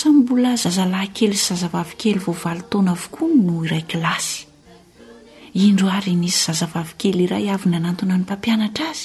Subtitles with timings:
[0.00, 4.38] say mbola zazalahynkely sy zazavavikely voavalotaona avokoa no iray kilasy
[5.64, 9.04] indro ary nisy zazavavikely iray avy nanantona ny mpampianatra azy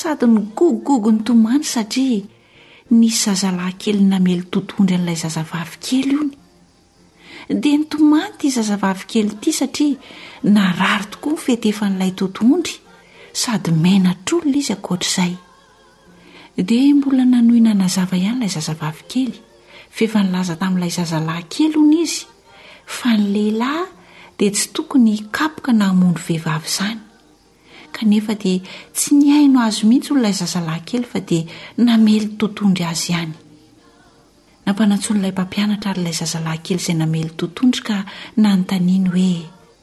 [0.00, 2.28] sady ny goggogo ny tomany satria
[2.98, 6.32] nisy zazalahynkely namely totondry an'ilay zazavavikely iony
[7.62, 12.74] dia ny tomany ty zazavavikely ity satria narary tokoa nyfetyefa n'ilay totondry
[13.44, 15.32] sady manatr'olona izy akoatr'izay
[16.68, 19.30] dia mbola nanoinana zava ihanyilay zazavavikely
[19.96, 22.24] fehefa nylaza tamin'ilay zazalahynkely ony izy
[22.96, 23.84] fa ny lehilahy
[24.40, 27.00] de tsy tokony kapoka nahamondro vehivavy zany
[27.96, 28.52] kanefade
[28.94, 33.02] tsy niaino azy mihitsy onoilay zazalahnkely fadnamly totondry ayhho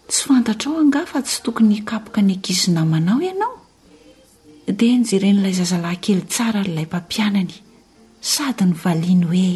[0.07, 3.55] tsy fantatra ao anga fa tsy tokony kapoka ny akizinamanao ianao
[4.77, 7.53] dnjelay zazalahkely saalay ampianany
[8.33, 9.51] sady nyvaany hoe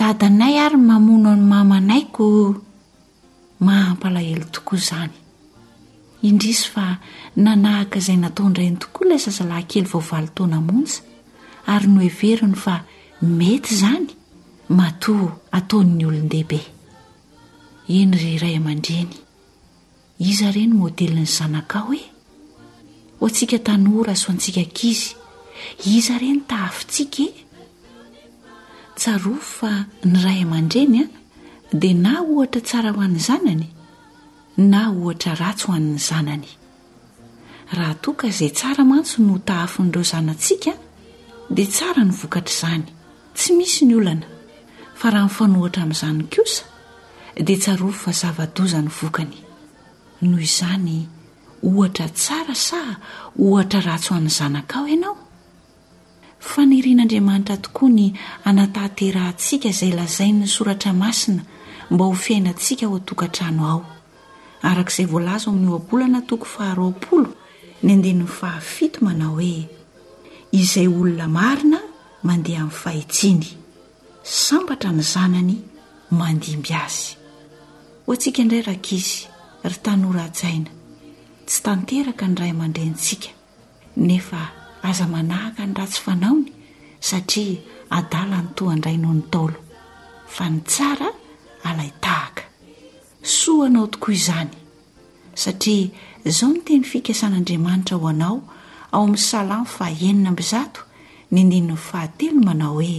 [0.00, 2.26] dadanay ary n mamono ny mamanaiko
[3.66, 5.14] mahampalahelo tokoa izany
[6.26, 6.84] indrisy fa
[7.44, 10.98] nanahaka izay nataondrai ny tokoa ilay sazala kely vaoavalo taona montsa
[11.72, 12.74] ary noheveriny fa
[13.38, 14.08] mety izany
[14.78, 16.60] matoa atao'ny olondehibe
[17.98, 19.12] eny ry ray aman-dreny
[20.30, 22.02] iza ireny môdelyny zanakao e
[23.18, 25.12] ho antsika tanora soantsiaka kizy
[25.96, 27.30] iza ireny taafitsika e.
[29.00, 29.70] tsarofo fa
[30.10, 31.04] ny ray aman-dreny a
[31.80, 33.68] dia na ohatra tsara ho an'ny zanany
[34.70, 36.50] na ohatra ratso ho an'ny zanany
[37.76, 40.72] raha toaka izay tsara mantso no tahafinireo zanantsiaka
[41.54, 42.84] dia tsara ny vokatr' izany
[43.38, 44.26] tsy misy ny olana
[44.98, 46.64] fa raha nyfanohatra amin'yizany kosa
[47.46, 49.36] dia tsarofo fa zava-dozany vokany
[50.28, 50.96] noho izany
[51.68, 52.80] ohatra tsara sa
[53.44, 55.19] ohatra ratsy hoan'ny zanakao ianao
[56.40, 58.06] fa nirian'andriamanitra tokoa ny
[58.48, 61.42] anatahterantsika izay lazainy ny soratra masina
[61.90, 63.80] mba ho fiainantsika ho atokantrano ao
[64.62, 67.30] araka izay voalaza amin'ny hoabolana tokoy faharoapolo
[67.84, 69.68] ny andenyn'ny fahafito manao hoe
[70.60, 71.78] izay olona marina
[72.24, 73.46] mandeha amin'ny fahitsiny
[74.24, 75.54] sambatra ny zanany
[76.10, 77.16] mandimby azy
[78.06, 79.28] ho antsika indray rakaizy
[79.64, 80.70] ry tanorajaina
[81.46, 83.28] tsy tanteraka ny ray mandrentsika
[83.96, 84.40] nefa
[84.88, 86.44] aza manahaka ny ratsy fanaony
[87.08, 87.60] satria
[87.98, 89.58] adala ny to andray noho ny taolo
[90.34, 91.08] fa ny tsara
[91.68, 92.42] alay tahaka
[93.38, 94.54] soa anao tokoa izany
[95.42, 95.86] satria
[96.28, 98.36] izao no teny fikaasan'andriamanitra ho anao
[98.94, 100.80] ao amin'ny salamo faenina mbizato
[101.32, 102.94] ny ndinyn 'ny fahatelo manao hoe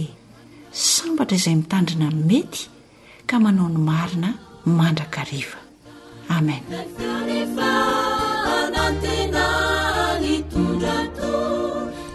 [0.84, 2.62] sambatra izay mitandrina nmety
[3.28, 4.30] ka manao ny marina
[4.78, 5.58] mandraka riva
[6.34, 6.64] amennn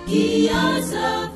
[0.09, 1.26] يازا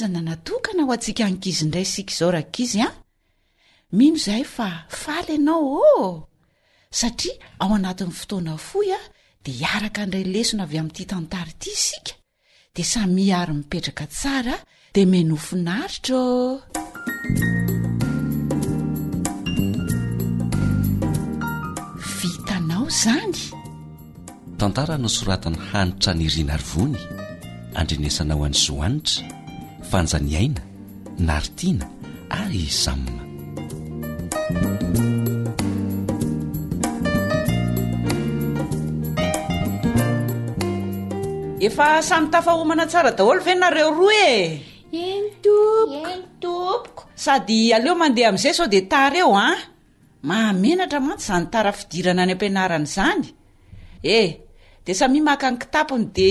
[0.00, 2.94] zana natokana ho antsika ankizindray sika izao ra kizy an ah?
[3.96, 4.68] mino izay fa
[5.02, 5.64] faly ianao
[5.94, 6.28] oh
[7.00, 9.06] satria ao anatin'ny fotoana foy a ah,
[9.44, 12.12] dia hiaraka ndray lesona avy amin'n'ity tantara ity isika
[12.74, 14.54] di samyiary mipetraka tsara
[14.94, 16.58] dia menofinaritroô oh!
[22.18, 23.36] vitanao zany
[24.60, 26.98] tantara no soratany hanitra ny rinaryvony
[27.80, 29.18] andrenesanao any zoanitra
[29.96, 30.60] ajanyaina
[31.28, 31.86] nartina
[32.40, 33.24] ary samna
[41.68, 44.34] efa samytafahomana tsara daholo fe nareo roy e
[45.00, 49.58] initompoko ini topoko sady aleo mandeha am'izay sao de tareo a ah?
[50.28, 53.26] mahamenatra mantsy zany tara fidirana any ampianarany izany
[54.16, 54.28] eh
[54.84, 56.30] de samia maka ny kitampony de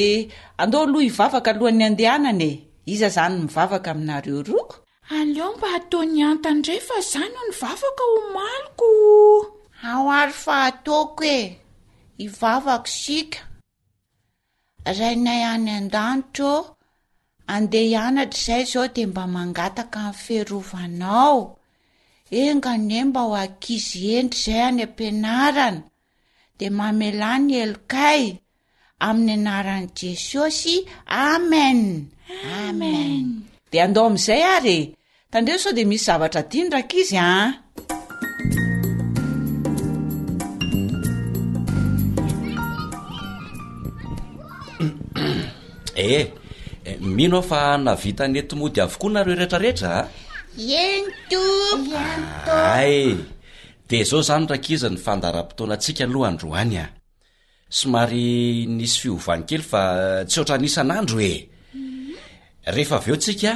[0.62, 2.51] andeho aloh hivavaka alohan'ny andehananye
[2.93, 4.75] iza izany mivavaka aminareo roko
[5.17, 8.89] aleo mba hataony antany iray fa zay ho ny vavaka ho maliko
[9.91, 11.39] ao ary fa atoko e
[12.19, 13.39] hivavako sika
[14.97, 16.57] rainay any an-danitraô
[17.53, 21.39] andeha hianatra izay zao de mba mangataka min'ny fearovanao
[22.41, 25.81] enga ny oe mba ho ankizy endra izay any am-pinarana
[26.59, 28.21] de mamelany helokay
[29.01, 32.07] amin'ny anaran' jesosy amen
[32.47, 34.95] amen de andao am'izay ary
[35.30, 37.51] tandreo sao de misy zavatra diny rakizy a
[45.95, 46.27] e
[47.00, 50.07] mino a fa navita ny tomody avokoa nareo rehetrarehetra ah?
[50.56, 53.15] enay
[53.91, 56.89] de zao zany rakiza ny fandaram-potoanantsika aloha ndroany a ah.
[57.75, 61.31] somary nisy fiovanykely fa eh, tsy ora nisanadro oe
[62.72, 63.51] ehefa aveotsika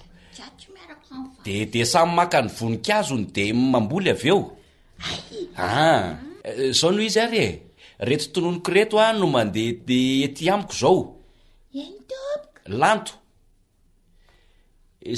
[1.43, 4.39] de de samy makany voninazo n de mamboy aeo
[5.57, 7.51] ah, eh, zao noho izy ary e
[7.99, 11.15] reto tononoko reto a no mandeha ty amiko zao
[12.67, 13.13] lanto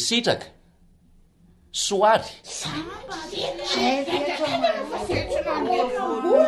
[0.06, 0.46] sitraka
[1.72, 2.30] soary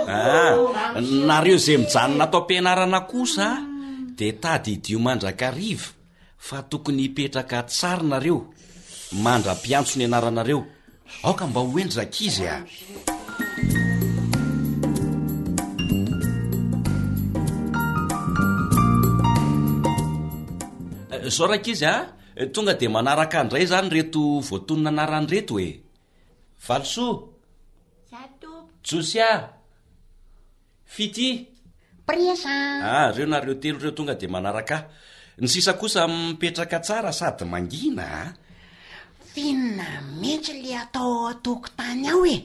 [0.07, 0.53] ah,
[1.01, 3.68] nareo zay iaona t-iaa
[4.19, 5.85] de tady diomandrakariva
[6.47, 8.37] fa tokony hipetraka tsarinareo
[9.23, 10.59] mandram-piantsony anaranareo
[11.25, 12.55] aoka mba hoendrakizy a
[21.13, 21.93] eh, zao rakizy a
[22.35, 25.67] eh, tonga de manaraka ndray zany reto voatonona anarany reto oe
[26.65, 28.41] valisoat
[28.87, 29.29] josia
[30.95, 31.27] fity
[32.09, 34.87] ahreo nareo telo ireo tonga de manaraka aho
[35.39, 38.29] ny sisa kosa mipetraka tsara sady mangina a ah.
[39.31, 39.87] finina
[40.19, 42.37] mihitsy le atao atokontany aho e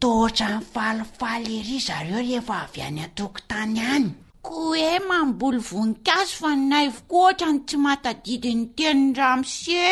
[0.00, 4.08] taotra ny falifaly iry zareo rehefa avy any antokontany any
[4.46, 9.84] ko oe mamboly voninkazo fa nnayvokoa ohatra ny tsy matadidiny teny ramose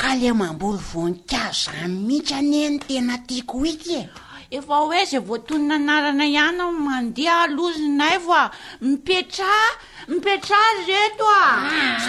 [0.00, 4.02] ka le mamboly voninkazo any mihitsy any e, ny tena tiako ik e
[4.50, 8.40] efa hoe zay voatonynanarana ihanya mandeha alozinay va
[8.86, 9.68] mipetraa
[10.10, 12.08] mipetraa ze to ade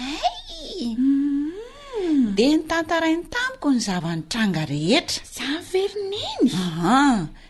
[0.00, 2.32] ay mm.
[2.36, 6.98] de nytantarainy tamiko ny zavanitranga rehetra janvernen aha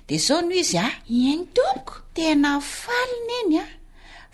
[0.08, 0.94] de zao noho izy a ah?
[1.30, 3.72] eny tompoko tena falina eny a ah.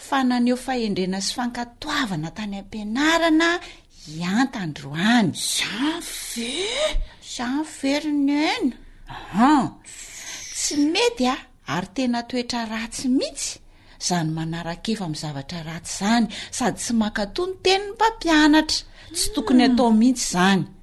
[0.07, 3.51] fa naneo faendrena sy fankatoavana tany ampianarana
[4.19, 6.53] iantandroany janve
[7.35, 8.63] janvernen
[10.57, 11.51] tsy metya ah.
[11.77, 13.59] ary tena toetra ratsy mihitsy
[14.07, 16.27] zany manarakefa mi zavatra ratsy zany
[16.59, 18.79] sady tsy makatoha ny teniny mpampianatra
[19.17, 19.75] tsy tokony hmm.
[19.75, 20.75] atao mihitsy zanyuum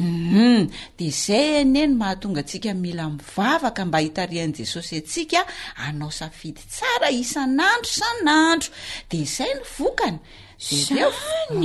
[0.00, 0.66] mhm.
[0.98, 5.40] de izay eny eny mahatonga tsika mila mivavaka mba hitarian' jesosy atsika
[5.86, 8.70] anao safidy tsara isan'andro isan'andro
[9.10, 10.18] de izay ny vokany
[10.68, 11.10] de neo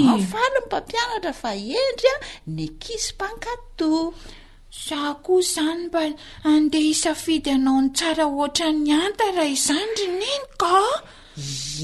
[0.06, 1.52] nafalo ny mpampianatra fa
[1.82, 2.18] endry a
[2.56, 4.06] ny akisy mpankatoa
[4.70, 6.02] zaho koa zany mba
[6.52, 10.78] andeha hisafidy anao ny tsara ohatra ny antara izany ry neny ka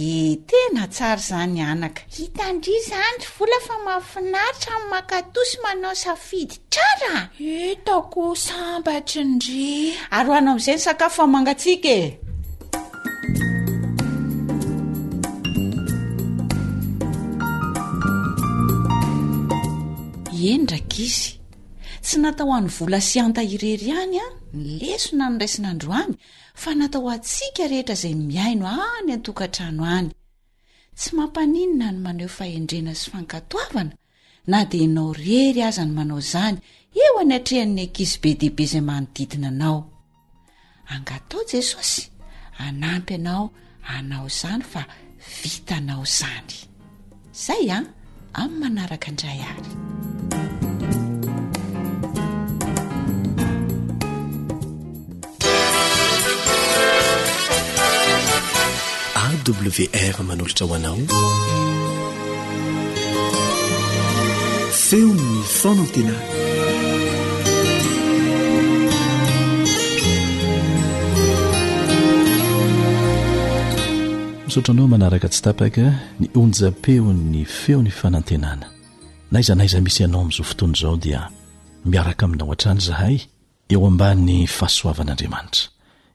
[0.09, 7.15] e tena tsara zany anaka hitandria zany ry vola famafinaritra ami'ny makatosy manao safidy trara
[7.55, 9.69] etaoko sambatra ndri
[10.17, 12.11] ary ho any amin'izay ny sakafo amangatsika e
[20.53, 21.31] endraka izy
[22.05, 24.33] tsy natao any vola sy anta irery any an
[24.65, 26.13] nilesona no rai sinandroany
[26.61, 28.65] fa natao antsika rehetra izay miaino
[28.97, 30.09] any antokantraano any
[30.99, 33.93] tsy mampaninina no maneo fahendrena sy fankatoavana
[34.51, 36.57] na dia inao rery aza ny manao izany
[37.03, 39.79] eo any atrehan'ny ankizy be dehibe izay manodidina anao
[40.93, 42.01] hangatao jesosy
[42.59, 43.45] hanampy anao
[43.97, 44.81] anao izany fa
[45.41, 46.53] vitanao izany
[47.35, 47.85] izay an
[48.43, 49.71] amin'ny manaraka andray ary
[59.53, 60.97] wr manolotra ho anao
[64.73, 66.19] feony fanantenana
[74.45, 75.81] misaotra anao manaraka tsy tapaka
[76.19, 78.67] ny onjampeo 'ny feony fanantenana
[79.31, 81.19] naiza naiza misy ianao ami'izao fotoany izao dia
[81.91, 83.17] miaraka aminao han-trany zahay
[83.71, 85.67] eo ambany fahasoavan'andriamanitra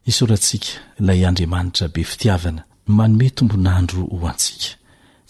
[0.09, 0.69] isorantsika
[0.99, 4.71] ilay andriamanitra be fitiavana manome tombon'andro ho antsika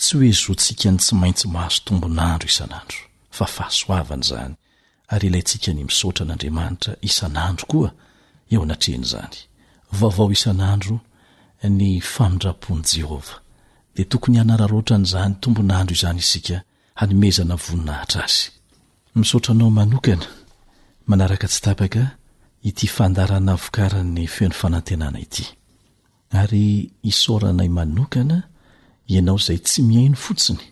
[0.02, 3.00] tsy oe zotsika ny tsy maintsy mahaso tombon'andro isan'andro
[3.38, 4.54] fa fahasoavan'zany
[5.14, 7.90] ary ilayntsika ny misotran'andriamanitra isan'andro koa
[8.54, 9.36] eo anatrehn'zany
[10.00, 10.96] vaovao isan'andro
[11.78, 13.38] ny famindrapony jehovah
[13.96, 16.58] de tokony anararoatra n'zany tombon'andro izany isika
[17.00, 18.18] hanmezanavoninahtr
[22.68, 25.44] azyidyfeny fanatennaity
[26.40, 28.38] ary isaoranay manokana
[29.12, 30.64] ianao zay tsy mihaino fotsiny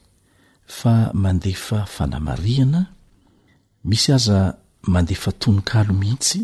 [0.77, 2.81] fa mandefa fanamarihana
[3.89, 4.39] misy aza
[4.93, 6.39] mandefa tononkalo mihitsy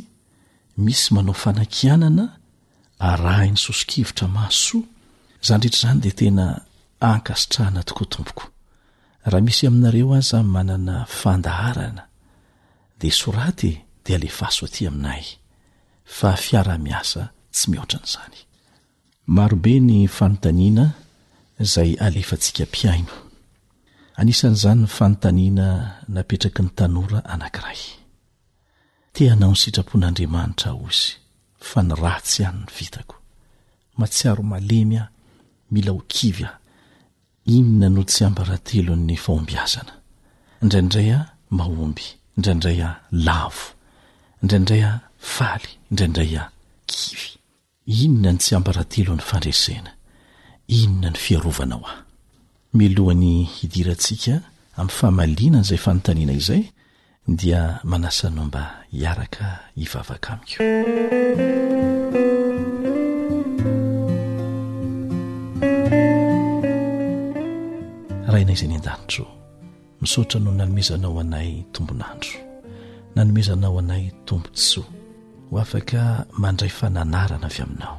[0.84, 2.26] misy manao fanan-kianana
[3.10, 4.84] araainy sosokivotra masoa
[5.48, 6.46] zany ndrehetra zany de tena
[7.12, 8.44] ankasitrahana toko tompoko
[9.30, 12.04] raha misy aminareo aza manana fandaharana
[13.00, 13.72] de soraty
[14.06, 15.24] de alefa so aty aminay
[16.16, 17.22] fa fiara-miasa
[17.54, 18.40] tsy mihoatran'zany
[19.28, 20.94] marobe ny fanontaniana
[21.60, 23.14] zay alefantsika mpiaino
[24.20, 25.66] anisan'izany ny fanontaniana
[26.16, 27.82] napetraky ny tanora anankiray
[29.14, 31.10] teanao ny sitrapon'andriamanitra o izy
[31.70, 33.16] fa ny ratsy ihany ny vitako
[34.00, 35.04] matsiaro maleny a
[35.72, 36.52] mila o kivy a
[37.56, 39.94] inona no tsy ambarantelo'ny fahombyazana
[40.62, 41.20] indraindray a
[41.58, 42.06] mahomby
[42.38, 42.90] indraindray a
[43.26, 43.66] lavo
[44.42, 44.92] indraindray a
[45.34, 46.44] faly indraindray a
[46.92, 47.35] kivy
[47.88, 49.92] inona ny tsy ambarantelo ny fandresena
[50.68, 52.02] inona ny fiarovanao aho
[52.74, 54.42] milohan'ny hidirantsika
[54.76, 56.62] amin'ny famalina an' izay fanontaniana izay
[57.28, 60.64] dia manasanomba hiaraka hivavaka amiko
[68.26, 69.28] raha inaizay ny an-danitro
[70.02, 72.32] misaotra no nanomezanao anay tombonandro
[73.16, 74.86] nanomezanao anay tombontsoa
[75.52, 77.98] ho afaka mandray fananarana avy aminao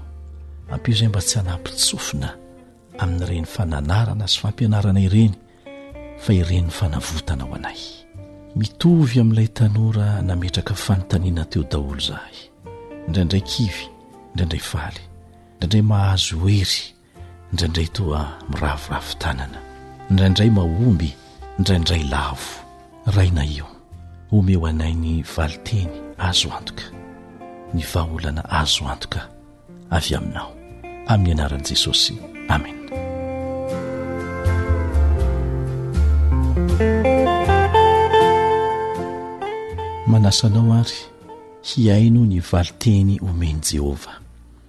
[0.73, 2.29] ampio izay mba tsy hanam-pitsofina
[3.03, 5.35] amin'nyireny fananarana sy fampianarana ireny
[6.23, 7.79] fa irenynny fanavotana ho anay
[8.59, 12.37] mitovy amin'ilay tanora nametraka fanontaniana teo daholo zahay
[13.07, 13.83] indrayindray kivy
[14.31, 15.01] indraindray faly
[15.55, 16.79] indraindray mahazo oery
[17.53, 19.59] indraindray toa miravoravo tanana
[20.11, 21.11] indraindray mahomby
[21.59, 22.51] indraindray lavo
[23.15, 23.67] raina io
[24.37, 25.93] omeo anayny valiteny
[26.29, 26.87] azo antoka
[27.75, 29.29] ny vahaolana azo antoka
[29.91, 30.51] avy aminao
[31.07, 32.15] amin'ny anaran'i jesosy
[32.55, 32.77] amen
[40.11, 40.99] manasanao ary
[41.71, 44.17] hiaino ny valiteny omeny jehovah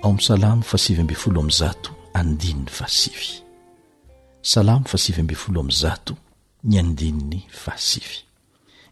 [0.04, 3.32] ao amin'ny salamo faasivyamb folo am zato andininy vaasivy
[4.42, 6.14] salamo fasivy ambfolo amzato
[6.64, 8.16] ny andininy vaasivy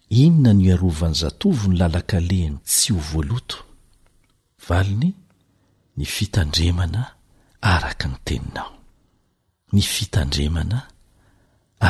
[0.09, 3.64] inona no arovan'ny zatovo ny lalakalehany tsy ho voaloto
[4.67, 5.09] valiny
[5.97, 7.01] ny fitandremana
[7.73, 8.71] araka ny teninao
[9.73, 10.79] ny fitandremana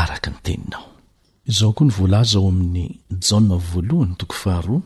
[0.01, 0.87] araka ny teninao
[1.55, 2.87] zaho koa ny voalaza ao amin'ny
[3.27, 4.81] jaunm voalohany toko faharoa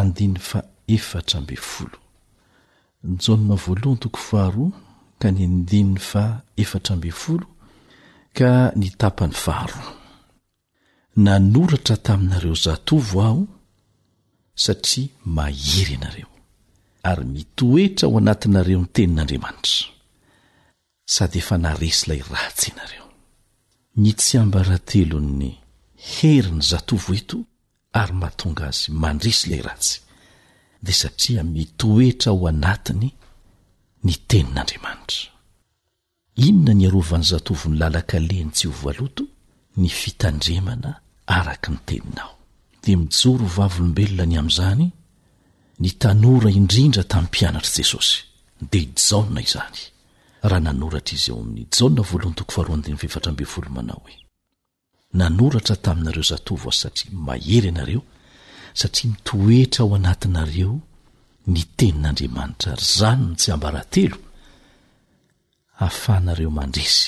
[0.00, 0.60] andiny fa
[0.96, 1.98] efatra amben folo
[3.24, 4.70] jaunm voalohany toko faharoa
[5.20, 6.24] ka ny andininny fa
[6.62, 7.46] efatra amben folo
[8.36, 9.90] ka ny tapany faharoa
[11.24, 13.42] nanoratra taminareo zatovo aho
[14.64, 16.30] satria mahery ianareo
[17.02, 19.76] ary mitoetra ao anatinareo ny tenin'andriamanitra
[21.14, 23.06] sady efa naresylay ratsy ianareo
[24.02, 25.50] nytsy ambaratelonny
[26.12, 27.38] heri ny zatovo eto
[28.00, 29.96] ary mahatonga azy mandrisylay ratsy
[30.84, 33.08] dia satria mitoetra ao anatiny
[34.06, 35.22] ny tenin'andriamanitra
[36.46, 39.22] inona ny arovan'ny zatovo ny lalaka leny jeovaloto
[39.80, 40.90] ny fitandremana
[41.38, 42.32] araka ny teninao
[42.82, 44.86] dia mijoro vavolombelona ny amin'izany
[45.84, 48.16] ny tanora indrindra tamin'ny mpianatr'i jesosy
[48.72, 49.78] de jaona izany
[50.48, 54.16] raha nanoratra izy eo amin'ny jaona voalohany toko faroandiny fevatra ambenvolo manao hoe
[55.20, 58.02] nanoratra taminareo zatovo as satria mahery anareo
[58.80, 60.72] satria mitoetra ao anatinareo
[61.52, 64.18] ny tenin'andriamanitra yzanono tsy ambrahantelo
[65.80, 67.00] hahafanareo mandresy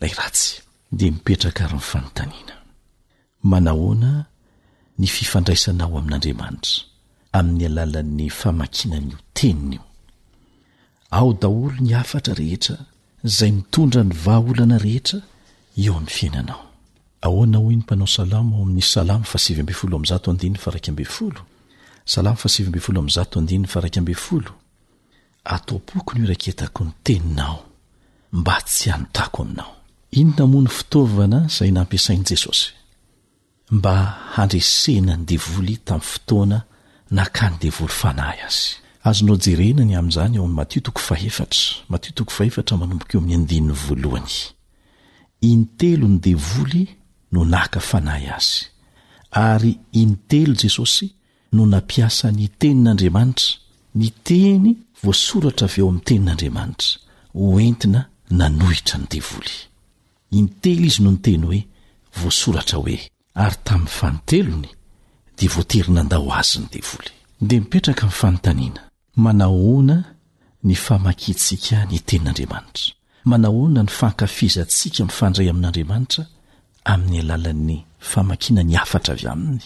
[0.00, 0.50] lay ratsy
[0.98, 2.54] di mipetraka ary 'ny fanontaniana
[3.50, 4.10] manahoana
[5.00, 6.76] ny fifandraisanao amin'andriamanitra
[7.38, 9.82] amin'ny alalan'ny famakinan'io teniny io
[11.18, 12.76] ao daolo ny afatra rehetra
[13.36, 15.18] zay mitondra ny vahaolana rehetra
[15.82, 16.60] eo amin'ny fiainanao
[17.26, 18.82] ahono nympanao salamoamin'y
[23.82, 24.60] sa s
[25.52, 27.56] atao-pokony io raketako ny teninao
[28.40, 29.70] mba tsy anotako aminao
[30.20, 32.66] iny namony fitaovana zay nampiasain' jesosy
[33.76, 33.92] mba
[34.34, 36.58] handresena ny devoly tamin'ny fotoana
[37.16, 38.68] naka ny devoly fanahy azy
[39.08, 44.34] azonao jerenany amin'zany ao amn'ny matiotoko fahefatra matio toko fahefatra manomboka o amin'ny andinin'ny voalohany
[45.50, 46.82] intelo ny devoly
[47.34, 48.54] no naka fanahy azy
[49.48, 51.06] ary inytelo jesosy
[51.56, 53.48] no napiasany tenin'andriamanitra
[53.98, 54.66] ny teny
[55.04, 56.90] voasoratra avy eo amin'ny tenin'andriamanitra
[57.54, 58.00] hoentina
[58.40, 59.54] nanohitra ny devoly
[60.38, 61.60] inytelo izy no ny teny hoe
[62.20, 62.96] voasoratra hoe
[63.44, 64.70] ary tamin'ny fanotelony
[65.38, 68.80] dnadoznydedia mipetraka mi'nyfanontaniana
[69.16, 69.96] manahoana
[70.64, 72.92] ny famakitsika ny tenin'andriamanitra
[73.30, 76.22] manahoana ny fankafizantsika mifandray amin'andriamanitra
[76.84, 77.78] amin'ny alalan'ny
[78.10, 79.64] famakina ny hafatra avy aminy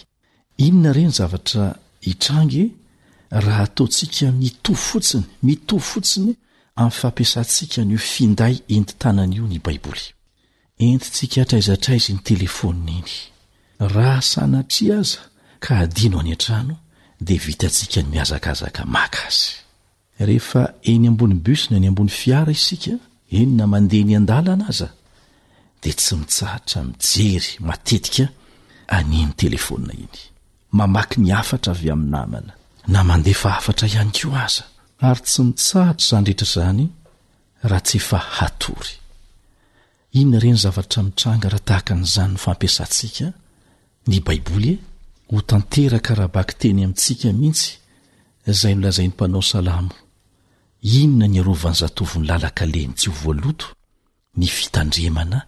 [0.65, 1.63] inona ireny zavatra
[2.07, 2.63] hitrangy
[3.31, 6.31] raha ataontsika mito fotsiny mito fotsiny
[6.75, 10.03] amin'ny fampiasantsika nio finday enti tanan' io ny baiboly
[10.87, 13.13] entintsika traizatraizy ny telefonna iny
[13.95, 15.19] raha sanatri aza
[15.59, 16.75] ka adino any an-trano
[17.27, 19.49] de vitantsika miazakzaka maka azy
[20.27, 22.93] rehefa eny ambony busna ny ambony fiaa isika
[23.39, 24.89] eny na mandeha ny a-dalana aza
[25.81, 28.25] de tsy mitsahatra mijery matetika
[28.97, 30.17] aniny telefônia iny
[30.77, 32.53] mamaky ny afatra avy am'nnamna
[32.93, 34.63] na mande fa ara ihany ko aza
[35.07, 36.83] ay tsy mitsahatra zany reetra zany
[37.69, 38.93] raha tsy efa hatory
[40.19, 43.27] inona ire ny zavatra mitranga raha tahakan'izany no fampiasantsika
[44.09, 44.77] ny baiboly e?
[45.31, 47.71] ho tantera karabaky teny amintsika mihitsy
[48.51, 49.93] izay milazain'ny mpanao salamo
[50.99, 53.67] inona ny arovany zataovin'ny lalakaleny jio voaloto
[54.37, 55.39] ny fitandremana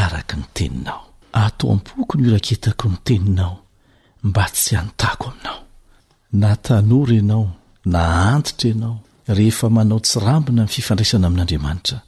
[0.00, 1.02] araka ny teninao
[1.42, 3.54] atao am-poky no iraketako ny teninao
[4.28, 5.60] mba tsy antako aminao
[6.40, 7.48] natanora ianao
[7.92, 8.00] na
[8.34, 8.98] antitra ianao
[9.36, 11.98] rehefa manao tsirambina ny fifandraisana amin'andriamanitra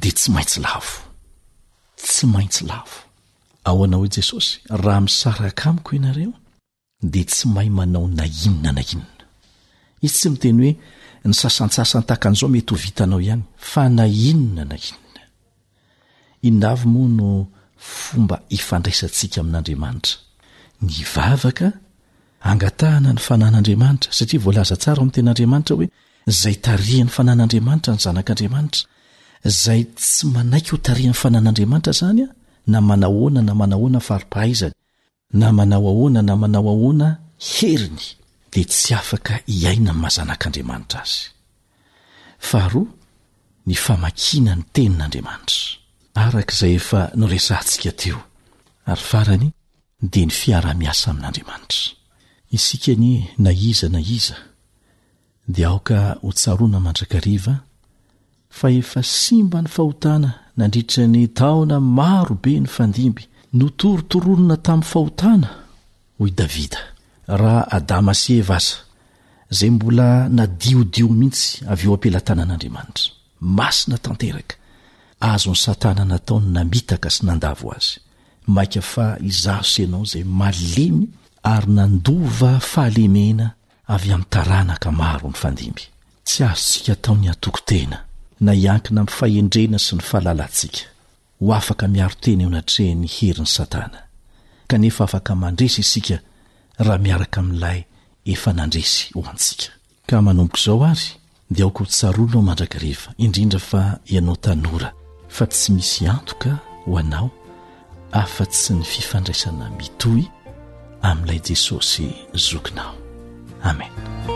[0.00, 0.94] de tsy maintsy lavo
[2.02, 2.96] tsy maintsy lavo
[3.66, 6.32] ao anao i jesosy raha misarakamiko inareo
[7.12, 9.22] dia tsy mahay manao na inona na inona
[10.04, 10.72] izy tsy miteny hoe
[11.28, 15.22] ny sasantsasanytahakan'izao mety ho vitanao ihany fa na inona na inona
[16.46, 17.28] inonavy moa no
[17.96, 20.16] fomba ifandraisantsika amin'andriamanitra
[20.86, 21.68] ny vavaka
[22.50, 25.86] angatahana ny fanan'andriamanitra satria volaza tsara o min'ny tenandriamanitra hoe
[26.40, 28.80] zay tarihan'ny fanan'andriamanitra ny zanak'andriamanitra
[29.64, 32.28] zay tsy manaiky ho taria n'ny fanan'andriamanitra zanya
[32.66, 34.74] na manahoana na manahoana faripahaizany
[35.32, 38.04] na manao ahoana na manao ahoana heriny
[38.52, 41.22] dia tsy afaka hiaina mnny mazanak'andriamanitra azy
[42.48, 42.86] faharoa
[43.66, 45.60] ny famakina ny tenin'andriamanitra
[46.22, 48.18] arak' izay efa noresaantsika teo
[48.90, 49.48] ary farany
[50.12, 51.80] dia ny fiara-miasa amin'andriamanitra
[52.56, 53.08] isika ny
[53.42, 54.36] na iza na iza
[55.54, 57.54] dia aoka ho tsaroana mandrakariva
[58.58, 63.22] fa efa simba ny fahotana nandritra ny taona marobe ny fandimby
[63.60, 65.48] notorotoronona tamin'ny fahotana
[66.18, 66.80] hoy davida
[67.40, 68.76] raha adama sy evaaza
[69.58, 70.06] zay mbola
[70.38, 73.04] nadiodio mihitsy avy eo ampilatana an'andriamanitra
[73.58, 74.56] masina tanteraka
[75.30, 77.92] azony satana nataony namitaka sy nandavo azy
[78.56, 81.02] maika fa izasy ianao zay malemy
[81.52, 83.46] ary nandova fahalemena
[83.94, 85.84] avy amin'ntaranaka maro ny fandimby
[86.28, 87.98] tsy azotsika taony atoko tena
[88.40, 90.88] na iankina minny fahendrena sy ny fahalalantsika
[91.40, 93.98] ho afaka miaro-tena eo anatrehny herin'y satana
[94.68, 96.16] kanefa afaka mandresy isika
[96.84, 97.80] raha miaraka amin'ilay
[98.32, 99.68] efa nandresy ho antsika
[100.08, 101.06] ka manombokaizao àry
[101.54, 103.80] dia aoka ho tsaroanao mandrakarehfa indrindra fa
[104.14, 104.88] ianao tanora
[105.36, 106.50] fa tsy misy antoka
[106.84, 107.28] ho anao
[108.22, 110.24] afa-tsy ny fifandraisana mitohy
[111.08, 112.04] amin'ilay jesosy
[112.48, 112.94] zokinao
[113.68, 114.34] amena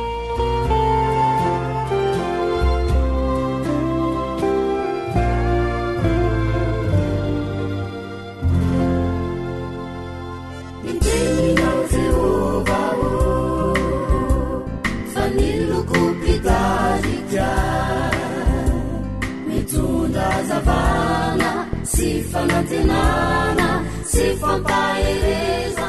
[24.59, 25.87] mptarika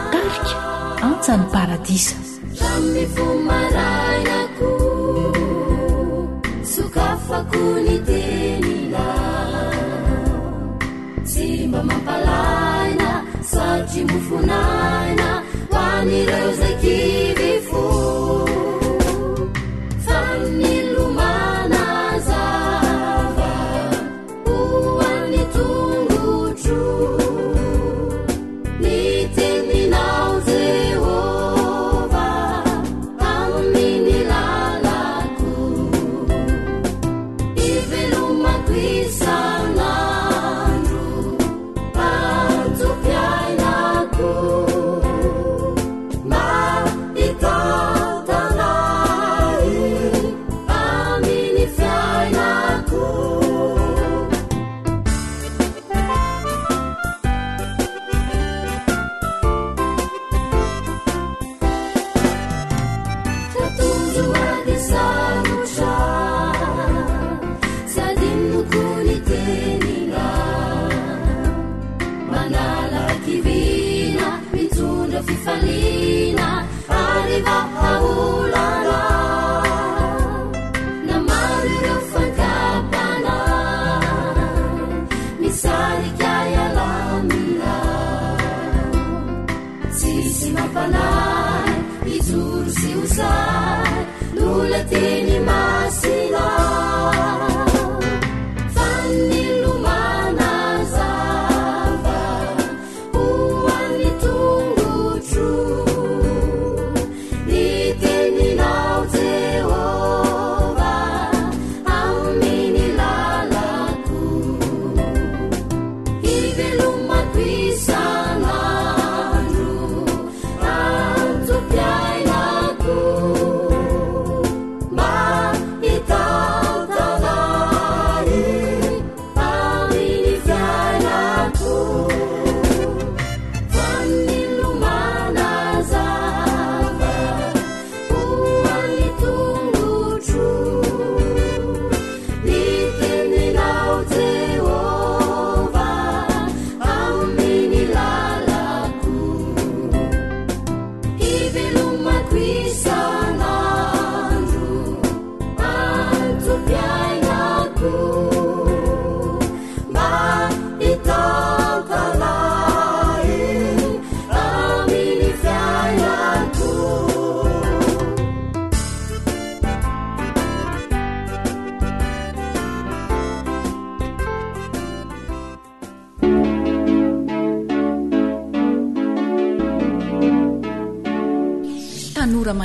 [1.07, 2.15] antsany paradisa
[2.59, 4.69] sammi fomarainako
[6.73, 9.05] sokafako ny tenina
[11.29, 13.09] tsimba mampalaina
[13.51, 15.27] sartry mofonaina
[15.79, 17.20] oanireo zaky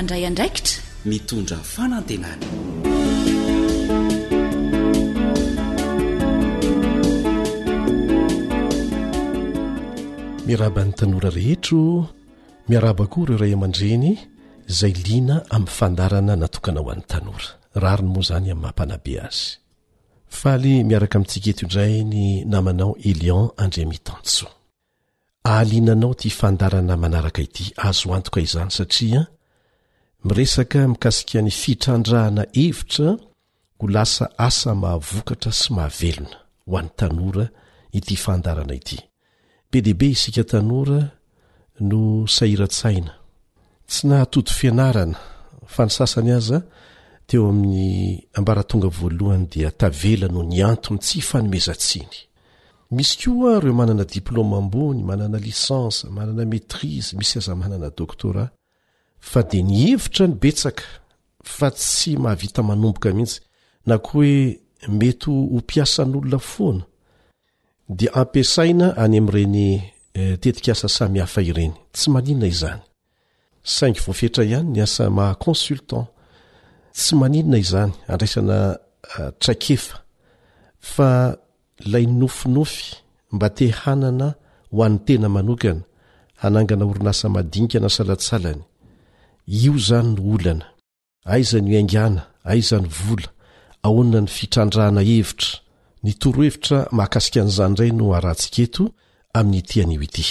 [0.06, 0.30] k
[1.04, 2.46] mitondra fanantenana
[10.46, 12.06] miaraba ny tanora rehetro
[12.70, 14.06] miaraba koa ireo ray aman-dreny
[14.78, 17.48] zay lina amin'ny fandarana natokanao an'ny tanora
[17.82, 19.48] rarony moa zany amin'ny mampanabe azy
[20.38, 22.18] faale miaraka amintsikaeto indray ny
[22.52, 24.46] namanao elion andremitanso
[25.56, 29.26] aliananao ty fandarana manaraka ity azo antoka izany satria
[30.24, 33.08] miresaka mikasika ny fitrandrahana evitra
[33.78, 37.44] ho lasa asa mahavokatra sy mahavelona ho an'ny tanora
[37.98, 38.98] ity fandarana ity
[39.70, 41.00] be deibe isika tanora
[41.88, 42.00] no
[42.36, 43.12] sahiratsaina
[43.90, 45.18] tsy nahatoto fianarana
[45.74, 46.66] fa ny sasany azaa
[47.28, 52.14] teo amin'ny ambaratonga voalohany dia tavela noho ny antony tsy fanomezatsiny
[52.96, 58.44] misy koa a reo manana diplôma ambony manana lisansa manana matrisa misy aza manana doktora
[59.20, 60.84] fa de nyivotra ny betsaka
[61.56, 63.40] fa tsy mahavita manomboka mihitsy
[63.86, 64.36] na ko oe
[64.98, 66.84] mety ho mpiasa n'olona foana
[67.98, 68.86] sy azany
[78.12, 78.58] andraiana
[79.46, 81.34] rakefaa
[81.92, 82.84] lay nofinofy
[83.34, 84.26] mba te hanana
[84.72, 85.82] ho an'ny tena manokana
[86.44, 88.62] anangana orinasa madinika na salatsalany
[89.48, 90.66] io izany no olana
[91.24, 93.28] aiza ny iaingana aiza ny vola
[93.82, 95.48] ahonina ny fitrandraana hevitra
[96.02, 98.84] nitorohevitra makasika n'izany dray no haratsi keto
[99.38, 100.26] amin'nyitian'io ity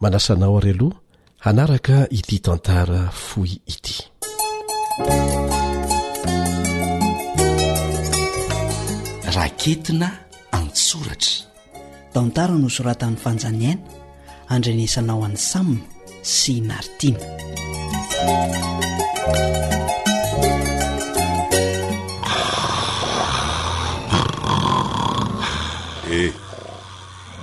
[0.00, 0.96] manasanao ary aloha
[1.44, 3.96] hanaraka ity tantara foy ity
[9.36, 10.08] raketina
[10.56, 11.44] antsoratra
[12.12, 13.80] tantara nosoratany fanjaniaina
[14.52, 15.84] andranesanao any samina
[16.34, 17.20] sy naritina
[26.06, 26.32] e eh,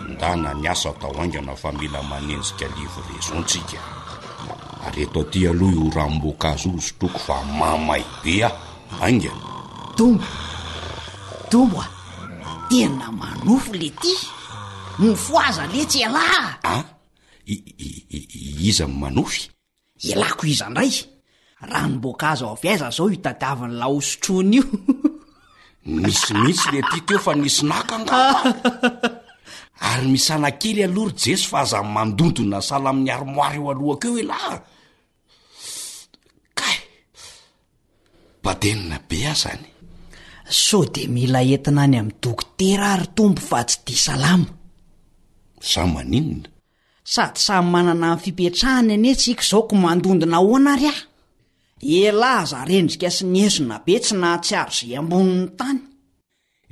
[0.10, 3.80] nda na miasa atao aingana fa mila manenjika livo re zontsika
[4.88, 8.52] ary eto aty aloha io ram-boaka azo o zo toko fa mamaidea
[9.02, 9.32] ainge
[9.96, 10.24] tombo
[11.50, 11.88] tombo a
[12.70, 14.16] tena manofo le ty
[15.00, 16.84] no foaza letsy alahaa ah,
[17.50, 19.50] ii iza n manofy
[20.02, 20.92] elako izaindray
[21.62, 24.66] raha nomboaka aza ao avy aiza zao hitadiaviny laosotrony io
[25.86, 28.18] misimihitsy le tyteo fa nisonakanga
[29.90, 34.56] ary misana kely alory jeso fa aza mandondona sahla min'ny aromoary o alohakeo helaha
[36.60, 36.76] kay
[38.44, 39.66] padenina be azany
[40.62, 44.50] so de mila entina any amin'ny dokotera ary tombo fa tsy di salama
[45.72, 46.51] za maninna
[47.14, 50.88] sady samy manana min'ny fipetrahana anie antsika izao ko mandondina hoana ry
[51.92, 55.80] ay elahza rendrika sy ny hezina be tsy na tsy aro zay ambonin'ny tany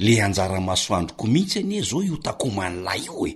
[0.03, 3.33] le anjaramasoandroko mihitsy anie zao io takoma ny lay io e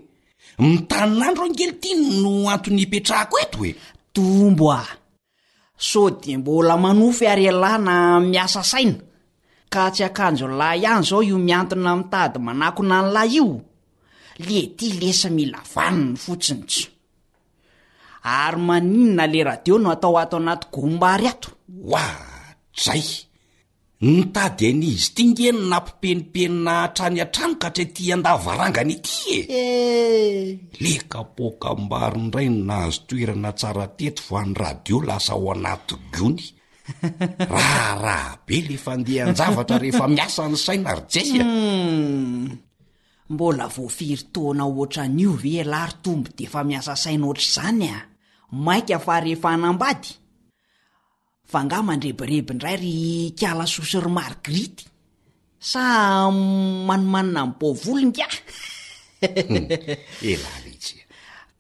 [0.70, 3.72] mitany landro angely tin no anton'ny ipetrahako eto e
[4.16, 4.90] tombo ah
[5.90, 7.94] so di mbola manofy ary alahyna
[8.32, 9.00] miasa saina
[9.74, 13.46] ka tsy hakanjo nylahy ihany zao io miantona mi'tady manakona an' lahy io
[14.48, 16.86] le ty lesa mila vanony fotsinytso
[18.24, 21.50] ary maninona la radio no atao ato anaty gom-bary ato
[21.94, 23.06] oadray
[24.02, 30.42] nytady an'izy ti ngeny nampipenipenina hatrany antranokatra ty andavarangany ity e eh.
[30.84, 36.46] le kapokambarin ray no nahazo toerana tsara teto vany radio lasa ao anaty giony
[37.54, 41.44] raha rahabe le fandeha njavatra rehefa miasa ny saina ryjasya e.
[41.44, 43.34] hmm.
[43.36, 48.13] mbola voafiry toana oatra n'io re lary tombo de efa miasa sainaoatra izany a e?
[48.54, 50.10] mainka afary efa nambady
[51.52, 52.96] fa ngaha mandrebirebindray ry
[53.38, 54.86] kiala sosy ry margrity
[55.58, 55.82] sa
[56.88, 59.70] manimanina mn boovolinka hmm.
[60.32, 60.98] elalty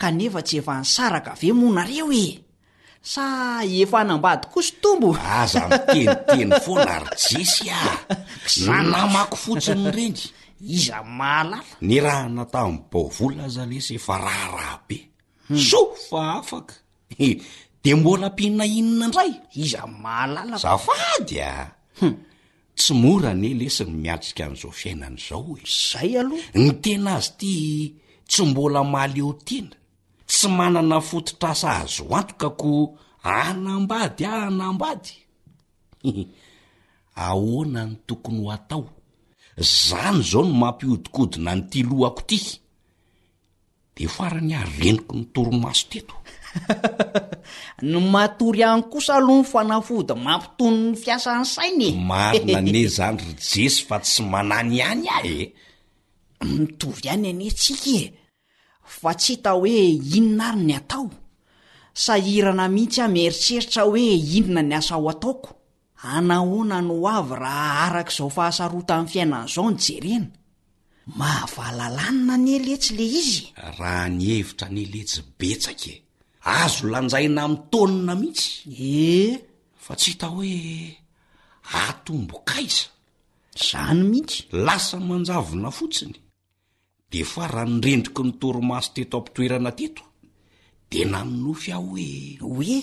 [0.01, 2.27] kanefa tsy efa nysaraka ve monareo e
[3.13, 3.23] sa
[3.82, 7.82] efa nambady kosy tomboaza mteniteny foa na ri jesy a
[8.69, 10.23] nanamako fotsiny rendy
[10.75, 11.58] izan mahalala
[11.89, 14.97] ny raha nata m boovoly azanesy efa raha raha be
[15.49, 15.58] hmm.
[15.71, 16.75] sofa afaka
[17.84, 22.13] de mbola mpihnainina indray izya mahalalazafady a hm.
[22.78, 25.65] tsy morany elesiny miaitsika an'izao fiainan' zao e.
[25.89, 27.54] zay aloha ny tena azy ty
[28.30, 29.76] tsy mbola maleotena
[30.30, 32.69] tsy manana fototra sahazo antoka ko
[33.39, 35.13] anambady ah anambady
[37.26, 38.86] ahoana ny tokony ho atao
[39.86, 42.41] zany zao no mampihodikodina ny ty loako ity
[43.95, 46.15] de farany hareniko ny toromaso teto
[47.89, 53.34] ny matory iany kosa aloha ny fanafoda mampitony ny fiasany sainae marina ne zany ry
[53.52, 58.06] jesy fa tsy manany ihany ahy e mitovy ihany ane atsika e
[59.00, 59.74] fa tsy hta hoe
[60.18, 61.06] inona ary ny atao
[62.04, 64.06] sahirana mihitsy amieritseritra hoe
[64.38, 65.50] inona ny asaho ataoko
[66.16, 70.28] anahoana no ho avy raha arak' izao fahasaroata amnin'ny fiainan'izao ny jerena
[71.20, 73.42] mahavalalanina ny eletsy le izy
[73.80, 75.50] raha ny evitra neletsybe
[76.43, 78.60] azo lanjaina mitonina mihitsy
[78.99, 79.39] e
[79.84, 80.53] fa tsy hita hoe
[81.84, 82.88] atombo kaiza
[83.67, 86.15] zany mihitsy lasa manjavona fotsiny
[87.12, 90.03] de fa raha nirendriky ny torimasy teto ampitoerana teto
[90.89, 92.08] de na mi nofy aho hoe
[92.43, 92.75] hoe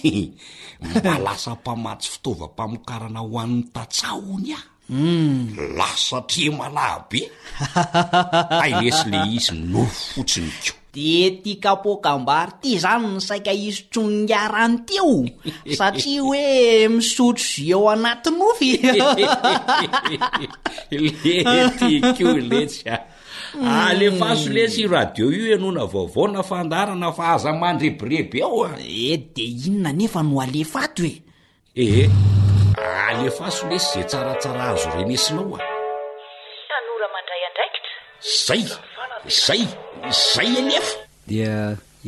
[1.03, 5.41] mahalasa mpamatsy fitaovampamokarana ho an'ny tatsahony aho hmm.
[5.79, 7.21] lasa trea malahabe
[8.65, 13.85] ay lesy le isy nofy fotsiny keo de tia kapokambary ty zany ny saika iso
[13.91, 15.23] tsoniarany teo
[15.79, 16.43] satria hoe
[16.91, 18.71] misotro zy eo anati nofy
[21.47, 22.97] letyko letsya
[23.63, 29.93] alefaso lesy radio io e nona vaovao na fandarana fahazamandrebireby ao a e de inona
[29.93, 31.15] nefa no alefato e
[31.77, 32.05] ehe
[33.11, 35.61] alefaso lesy zay tsaratsara azo renesinao ay
[38.21, 38.65] zay
[39.47, 39.63] zay
[40.09, 41.57] zay anefa e dia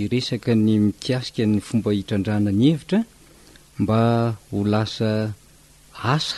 [0.03, 3.01] iresaka ny mikiasika ny fomba hitrandrana ny hevitra
[3.79, 4.01] mba
[4.51, 5.09] ho lasa
[6.15, 6.37] asa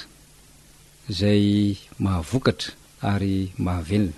[1.18, 1.46] zay
[2.02, 2.70] mahavokatra
[3.10, 4.12] ary mahavelona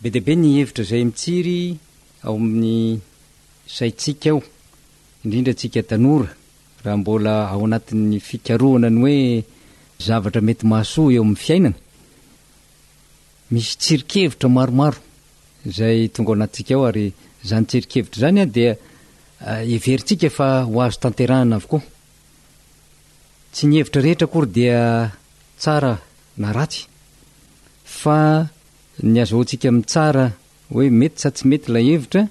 [0.00, 1.60] be dehibe ny hevitra zay mitsiry
[2.26, 2.76] ao amin'ny
[3.76, 4.40] saitsika ao
[5.24, 6.30] indrindra ntsika tanora
[6.84, 9.18] raha mbola ao anatin'ny fikarohana ny hoe
[10.06, 11.78] zavatra mety mahasoa eo amin'ny fiainana
[13.52, 15.00] misy tsirikhevitra maromaro
[15.72, 17.06] zay tonga anatyntsika ao ary
[17.48, 18.72] zanytjerikevitra zany a dia
[19.76, 21.82] iverintsika ah, fa hoazo tanterahana avokoa
[23.52, 25.12] tsy ny hevitra rehetra kory dia
[25.60, 25.92] tsara
[26.40, 26.80] na ratsy
[27.98, 28.18] fa
[29.12, 30.24] ny azooantsika mi' tsara
[30.72, 32.22] hoe mety sa tsy mety la hevitra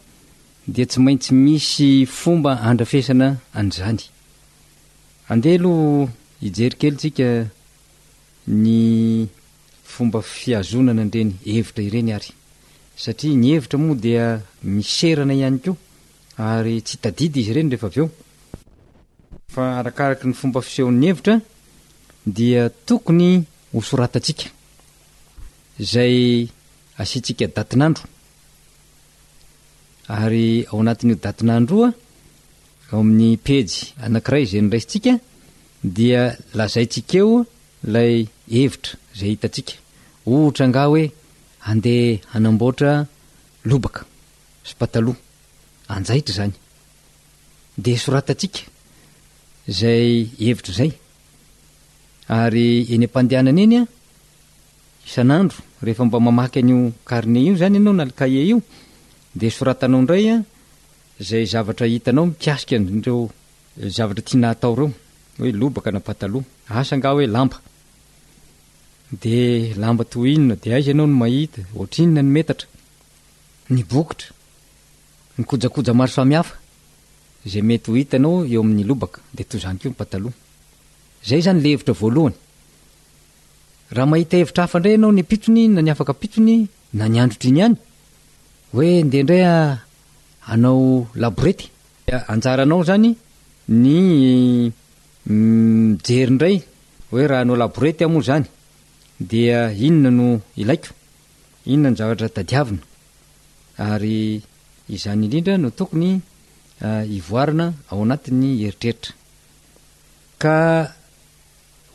[0.73, 1.87] dia tsy maintsy misy
[2.19, 3.27] fomba andrafesana
[3.59, 4.01] an'izany
[5.31, 5.73] andehalo
[6.47, 7.27] ijerikelyntsika
[8.63, 8.69] ny
[9.93, 12.31] fomba fiazonana nreny hevitra ireny ary
[12.95, 14.23] satria ny hevitra moa dia
[14.75, 15.71] miserana ihany ko
[16.49, 18.07] ary tsy itadidy izy ireny rehefa avy eo
[19.53, 21.35] fa arakaraky ny fomba fisehon'ny hevitra
[22.37, 23.31] dia tokony
[23.73, 24.45] hosoratantsika
[25.91, 26.15] zay
[27.01, 28.03] asitsika datinandro
[30.21, 31.89] ary ao anatin'io datinandro o a
[32.91, 33.71] eo amin'ny pejy
[34.05, 35.11] anankiray izyeny raisintsika
[35.97, 36.21] dia
[36.59, 37.31] lazaitsikeo
[37.93, 38.13] lay
[38.55, 39.73] hevitra zay hitantsika
[40.31, 41.03] ohitraanga hoe
[41.67, 42.91] andeha hanamboatra
[43.69, 44.01] lobaka
[44.67, 45.17] sy pataloha
[45.95, 46.53] anjaitra zany
[47.83, 48.59] de soratantsika
[49.79, 50.05] zay
[50.39, 50.91] hevitra zay
[52.41, 53.81] ary eny am-pandehanana eny a
[55.07, 58.57] isan'andro rehefa mba mamaky an'io karnet io zany ianao na alkahie io
[59.39, 60.43] de soratanao indray a
[61.27, 63.19] zay zavatra hitanao mitiasika dreo
[63.95, 64.89] zavatra tianahatao reo
[65.39, 66.49] hoe lobaka na pataloha
[66.79, 67.57] asanga hoe lamba
[69.11, 72.67] de lamba tho inona de aizy anao ny mahita oatrinona ny metatra
[73.69, 74.29] ny bokotra
[75.37, 76.55] nikojakoja maro famihafa
[77.51, 80.33] zay mety ho hita anao eo amin'ny lobaka de tozanyko mpataloa
[81.27, 82.35] zay zany le evitra voalohany
[83.95, 86.57] raha mahitahevitra hafandray anao ny pitsony na ny afaka pitsony
[86.97, 87.75] na ny androtriny any
[88.73, 89.71] hoe ndendray ah,
[90.51, 91.65] anao labrety
[92.31, 93.11] anjaranao zany
[93.83, 93.99] ny
[95.27, 96.57] mm, jeryndray
[97.09, 98.45] hoe raha anao laborety amo zany
[99.29, 100.27] dia inona no
[100.61, 100.89] ilaiko
[101.71, 102.83] inona ny zavatra tadiavina
[103.91, 104.17] ary
[104.95, 106.09] izany idrindra no tokony
[106.87, 109.11] ah, ivoarana ao anatin'ny heritreritra
[110.43, 110.55] ka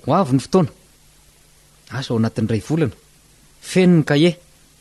[0.05, 0.71] hoavy ny fotoana
[1.99, 2.97] asa ao anatin'ny ray volana
[3.73, 4.31] feno ny kahie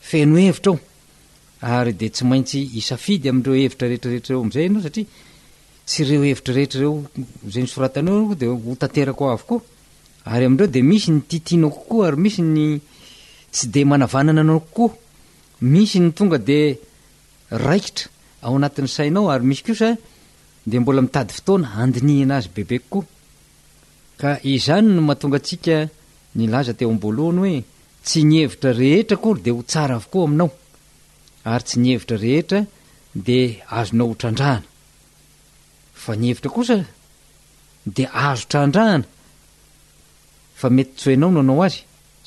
[0.10, 0.74] feno hevitra
[1.68, 5.06] ao ary de tsy maintsy isafidy amin'dreo hevitra rehetrarehetra reo am'izay anao satria
[5.90, 6.94] tsy reo hevitrarehetra reo
[7.54, 9.60] zany soratana ao de ho tanteraka o avokoa
[10.34, 12.68] ary amindreo de misy ny tiatianao kokoa ary misy ny
[13.54, 14.96] tsy de manavanana anao kokoa
[15.74, 16.60] misy ny tonga de
[17.66, 18.08] raikitra
[18.44, 19.90] ao anatin'ny sainao ary misy kosa
[20.70, 23.06] de mbola mitady fotoana andinihana azy bebe kokoa
[24.20, 25.78] ka izany no mahatonga antsika
[26.38, 27.58] ny laza teo amboalohany hoe
[28.06, 30.50] tsy ny hevitra rehetra ko de ho tsara avokoa aminao
[31.52, 32.60] ary tsy nyhevitra rehetra
[33.28, 33.40] de
[33.80, 34.68] azonao hotrandrahana
[36.02, 36.78] fa ny hevitra kosa
[37.96, 39.06] de azo trandrahana
[40.60, 41.80] fa mety tsoinao no anao azy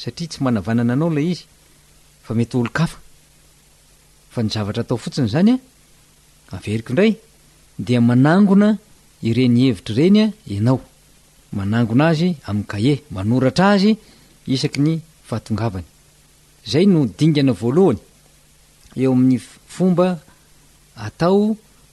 [0.02, 1.44] satria tsy manavanana anao lay izy
[2.24, 2.98] fa mety olo-kafa
[4.32, 5.60] fa ny zavatra atao fotsiny zany a
[6.58, 7.12] averiko indray
[7.86, 8.68] dia manangona
[9.28, 10.78] ireny hevitra ireny a ianao
[11.58, 13.90] manangona azy amin'nykaie manoratra azy
[14.54, 14.92] isaky ny
[15.28, 15.86] fahatongavany
[16.70, 18.00] zay no dingana voalohany
[19.02, 19.38] eo amin'ny
[19.74, 20.06] fomba
[21.06, 21.42] atao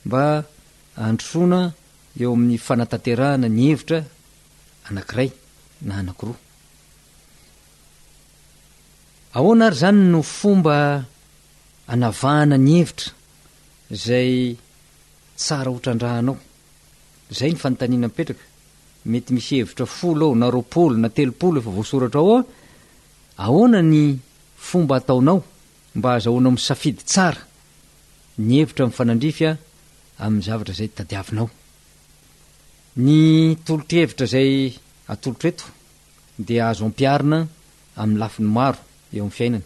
[0.06, 0.22] mba
[1.06, 1.60] androsoana
[2.22, 4.00] eo amin'ny fanatanterahana ny hevitra
[4.90, 5.30] anankiray
[5.86, 6.36] na hanakiroa
[9.38, 11.06] ahoana ary zany no fomba
[11.94, 13.12] anavahana ny hevitra
[14.06, 14.32] zay
[15.44, 16.36] tsara otran-drahanao
[17.38, 18.44] zay ny fanontanina mipetraka
[19.12, 22.44] mety misy hevitra folo ao na roapaolo na telopolo efa voasoratra ao a
[23.46, 24.04] ahoana ny
[24.70, 25.40] fomba ataonao
[25.96, 27.42] mba azahoanao ami' safidy tsara
[28.46, 29.58] ny hevitra am'y fanandrify a
[30.26, 31.48] amn'ny zavatra zay tadiavinao
[33.06, 33.20] ny
[33.66, 34.52] tolothevitra zay
[35.08, 35.64] atolotra eto
[36.46, 37.40] de azo ampiarina
[38.02, 38.80] amin'ny lafin'ny maro
[39.16, 39.66] eo amn'ny fiainana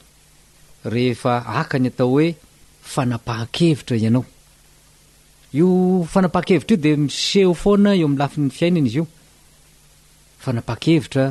[0.94, 2.28] rehefa aka ny atao hoe
[2.94, 4.24] fanapaha-kevitra ianao
[5.60, 5.68] io
[6.14, 9.08] fanapaha-kevitra io de miseho foana eo am'ny lafin'ny fiainana izy io
[10.44, 11.26] fanapa-kevitra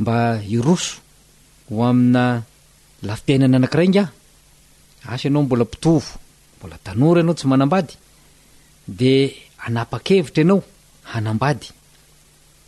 [0.00, 0.16] mba
[0.56, 0.94] iroso
[1.70, 2.22] ho amina
[3.06, 4.08] lafi-piainana anakiraiingah
[5.12, 6.08] asa ianao mbola pitovo
[6.58, 7.92] mbola tanora ianao tsy manambady
[8.98, 9.12] de
[9.66, 10.60] anapa-kevitra ianao
[11.12, 11.68] hanambady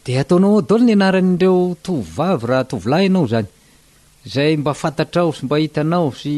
[0.05, 3.48] de ataonao dolo ny anarany dreo tovvavy raha tovilahy ianao zany
[4.32, 6.34] zay mba fantatrao sy mba hitanao sy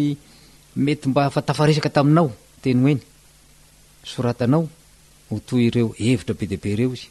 [0.86, 2.28] mety mba afatafarisaka taminao
[2.62, 3.02] teny hoeny
[4.12, 4.62] soratanao
[5.34, 7.08] otoy reo evitra be debe reo izy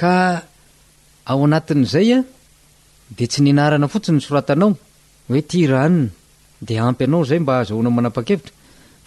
[0.00, 0.14] ka
[1.30, 2.18] ao anatin'zay a
[3.16, 4.70] de tsy nianarana fotsiny soratanao
[5.28, 6.10] hoe t rann
[6.66, 8.52] de ampy anao zay mba ahazahoanao manapa-kevitra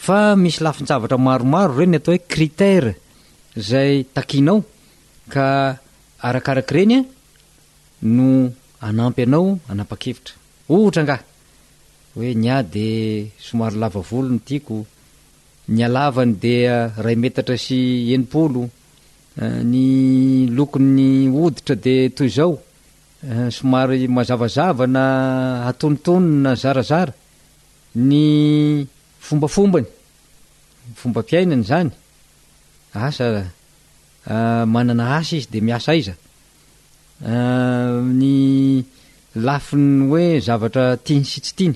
[0.05, 2.91] fa misy lafinjavatra maromaro reny atao hoe kritera
[3.69, 4.59] zay takianao
[5.33, 5.47] ka
[6.21, 8.29] arakarak' ireny a no
[8.87, 10.33] anampy anao anapakevitra
[10.73, 11.21] ohitra angah
[12.15, 12.85] hoe ny a de
[13.45, 14.75] somary lava volony tiako
[15.75, 17.79] ny alavany dia ray metatra sy
[18.13, 18.61] enimpolo
[19.41, 19.85] eh, ny
[20.57, 21.11] lokonny
[21.45, 22.53] oditra de toy zao
[23.31, 25.03] eh, somary mazavazava na
[25.65, 27.13] hatonotono na zarazara
[28.09, 28.21] ny
[29.27, 29.87] fombafombany
[30.99, 31.89] fombam-piainany zany
[33.05, 33.25] asa
[34.25, 36.13] Ah, manana asa izy de miasa iza
[37.25, 38.85] ah, ny
[39.35, 41.75] lafiny hoe zavatra tiany sitsitiany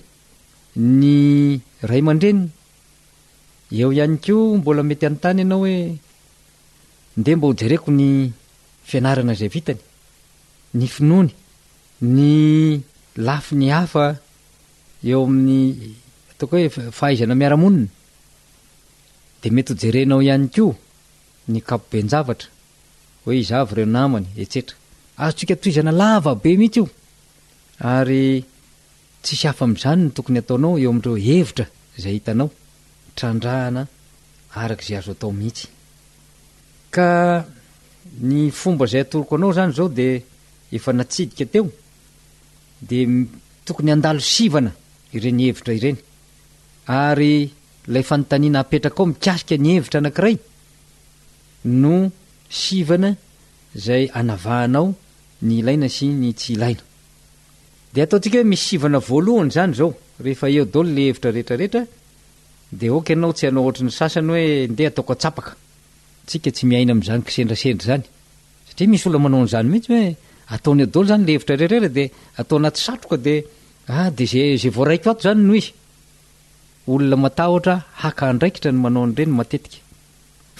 [0.77, 2.43] ny ray aman-dreny
[3.73, 5.79] eo ihany ko mbola mety anyn-tany ianao hoe
[7.17, 8.05] ndeha mba hojereko ny
[8.87, 9.81] fianarana zay vitany
[10.77, 11.31] ny finony
[12.15, 12.29] ny
[13.25, 14.05] lafiny hafa
[15.09, 15.57] eo amin'ny
[16.31, 16.69] ataoko hoe
[16.99, 17.89] fahaizana miaramonina
[19.41, 20.75] de mety hojerenao ihany ko
[21.47, 22.49] ny kapobe njavatra
[23.25, 24.75] hoe izavy ireo namany etsetra
[25.27, 26.85] atsika toizana lavabe mihitsy io
[27.93, 28.21] ary
[29.23, 31.65] tsisy afa am'zany no tokony ataonao eo amin'dreo hevitra
[32.01, 32.49] zay hitanao
[33.15, 33.81] trandrahana
[34.61, 35.65] arak' izay azo atao mihitsy
[36.95, 37.07] ka
[38.29, 40.07] ny fomba zay atoroko anao zany zao de
[40.75, 41.65] efa natsidika teo
[42.89, 42.97] de
[43.65, 44.71] tokony andalo sivana
[45.17, 45.97] ireny hevitra ireny
[47.03, 47.33] ary
[47.93, 50.37] lay fanontaniana apetraka ao mikasika ny hevitra anakiray
[51.65, 52.09] no
[52.49, 53.15] sivana
[53.75, 54.93] zay anavahanao
[55.41, 56.79] ny ilaina sy ny tsy ilaina
[57.93, 61.81] de ataontsika hoe misy sivana voalohany zany zao rehefa eodalo le evitra rehetrarehetra
[62.71, 67.85] de ok ianao tsy anao ohatr ny sasany hoe nde ataok tsktsika tsy miaina am'zanyksedrasendry
[67.89, 68.03] zany
[68.69, 70.13] satriamisy olona manaonyzany mihitsy hoe
[70.53, 71.89] ataonedlo zany le evitrarerretra
[72.37, 73.35] datoaatyaka dde
[73.89, 74.11] ah,
[74.69, 79.33] zaraikoato zany noolnattak draikitrany manaonyreny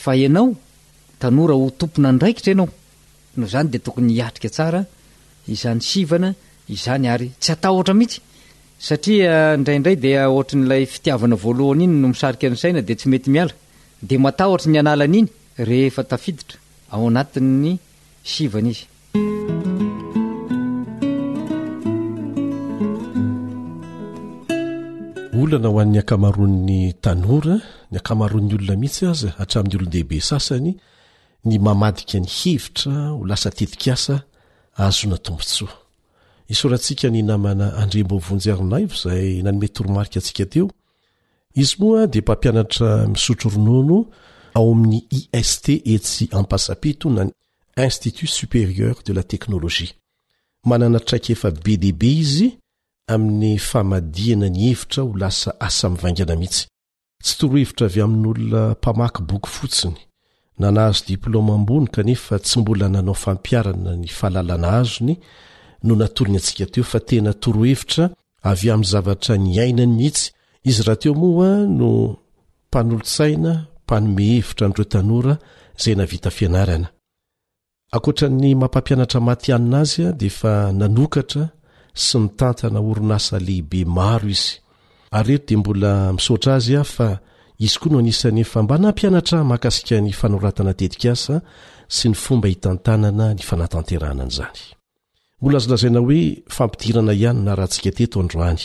[0.08, 0.56] e ao
[1.20, 2.70] tanora ho tompona ndraikitra enao
[3.38, 4.82] noho zany de tokony hatrika tsara
[5.54, 6.30] izany sivana
[6.74, 8.20] izany ary tsy atahtra mihitsy
[8.88, 13.28] satria eh, indraindray di ohatra n'ilay fitiavana voalohany iny no misarika anysaina de tsy mety
[13.34, 13.52] miala
[14.08, 15.28] de matahtra ny analana iny
[15.68, 16.58] rehefa tafiditra
[16.94, 17.72] ao anatin'ny
[18.32, 18.86] sivana izy
[25.42, 27.56] olana ho an'ny akamaron'ny tanora
[27.92, 30.72] ny akamaroan'ny olona mihitsy azy atramin'ny olony dehibe sasany
[31.46, 34.16] ny mamadika ny hevitra ho lasa tetika asa
[34.86, 35.74] azona tompontsoa
[36.54, 40.66] isorantsika ny namana andrembovonjerina zay na nymey toromarika atsika teo
[41.62, 44.00] izy moa de mpampianatra misotro ronono
[44.58, 45.00] ao amin'ny
[45.42, 45.64] ist
[45.96, 47.32] etsy ampasapeto nany
[47.86, 49.92] institut supérieur de la teknologie
[50.70, 52.48] manana traiky efa b d be izy
[53.14, 56.64] amin'ny famadiana ny hevitra ho lasa asamivaingana mihitsy
[57.24, 60.00] tsy torohevitra avy amin'n'olona mpamaky boky fotsiny
[60.60, 65.16] nanahazo diploma ambony kanefa tsy mbola nanao fampiarana ny fahalalana hazony
[65.86, 68.04] no natolona antsika teo fa tena torohevitra
[68.50, 70.26] avy a amin'ny zavatra ny aina ny mihitsy
[70.70, 71.92] izy raha teo moa a no
[72.68, 73.52] mpanolotsaina
[73.84, 75.34] mpanomehevitra andro tanora
[75.84, 76.88] zay navita fianarana
[77.96, 81.44] akotrany mampampianatra maty anina azy a dia fa nanokatra
[82.04, 84.52] sy nitantana oronasa lehibe maro izy
[85.18, 87.08] ary rero dia mbola misotra azya fa
[87.60, 91.36] izy koa no anisany efa mba nampianatra mahaka asika ny fanoratana tetika asa
[91.96, 94.62] sy ny fomba hitantanana ny fanatanterana an' izany
[95.42, 96.20] mola azolazaina hoe
[96.58, 98.64] fampidirana ihany na rahantsika teto androany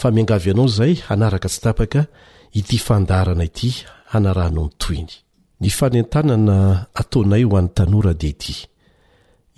[0.00, 2.00] fa miangavy anao izay hanaraka tsy tapaka
[2.58, 3.70] ity fandarana ity
[4.12, 5.12] hanaranao mitoyny
[5.62, 6.56] ny fanentanana
[7.00, 8.54] ataonayho an'ny tanora de ity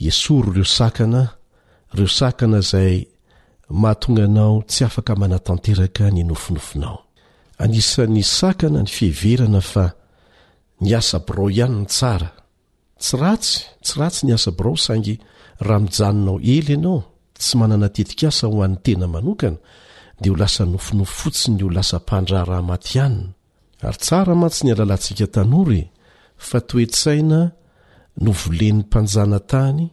[0.09, 1.23] esoro reo sakana
[1.97, 2.95] reo sakana zay
[3.83, 6.99] mahatonga anao tsy afaka manatanteraka ny nofinofinao
[7.65, 9.85] anisan'ny sakana ny fiheverana fa
[10.83, 12.31] ny asaborao ihanyny tsara
[13.03, 15.15] tsy ratsy tsy ratsy ny asaborao saingy
[15.67, 16.99] raha mijanonao ely ianao
[17.41, 19.59] tsy mananatetika asa ho an'ny tena manokana
[20.21, 23.31] dea ho lasa nofinofo fotsiny ny ho lasapandra rahamaty ihanina
[23.87, 25.83] ary tsara ma tsy ny alalantsika tanor e
[26.49, 27.41] fa toesaina
[28.23, 29.85] no volen'ny mpanjana tany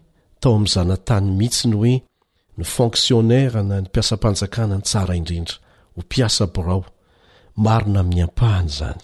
[0.41, 1.95] tao amin'ny zana tany mihitsy ny hoe
[2.57, 5.55] ny fonksionairana ny mpiasampanjakana ny tsara indrindra
[5.95, 6.84] hompiasaborao
[7.66, 9.03] marona amin'ny ampahany zany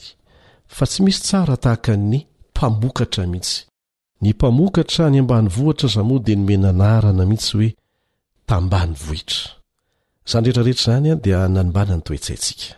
[0.76, 2.16] fa tsy misy tsara tahaka ny
[2.52, 3.58] mpamokatra mihitsy
[4.22, 7.70] ny mpamokatra ny ambany vohitra zamoa di no menanarana mihitsy hoe
[8.50, 9.42] tambany vohitra
[10.30, 12.72] zany rehetrarehetra zany a dia nanombanany toetsaintsika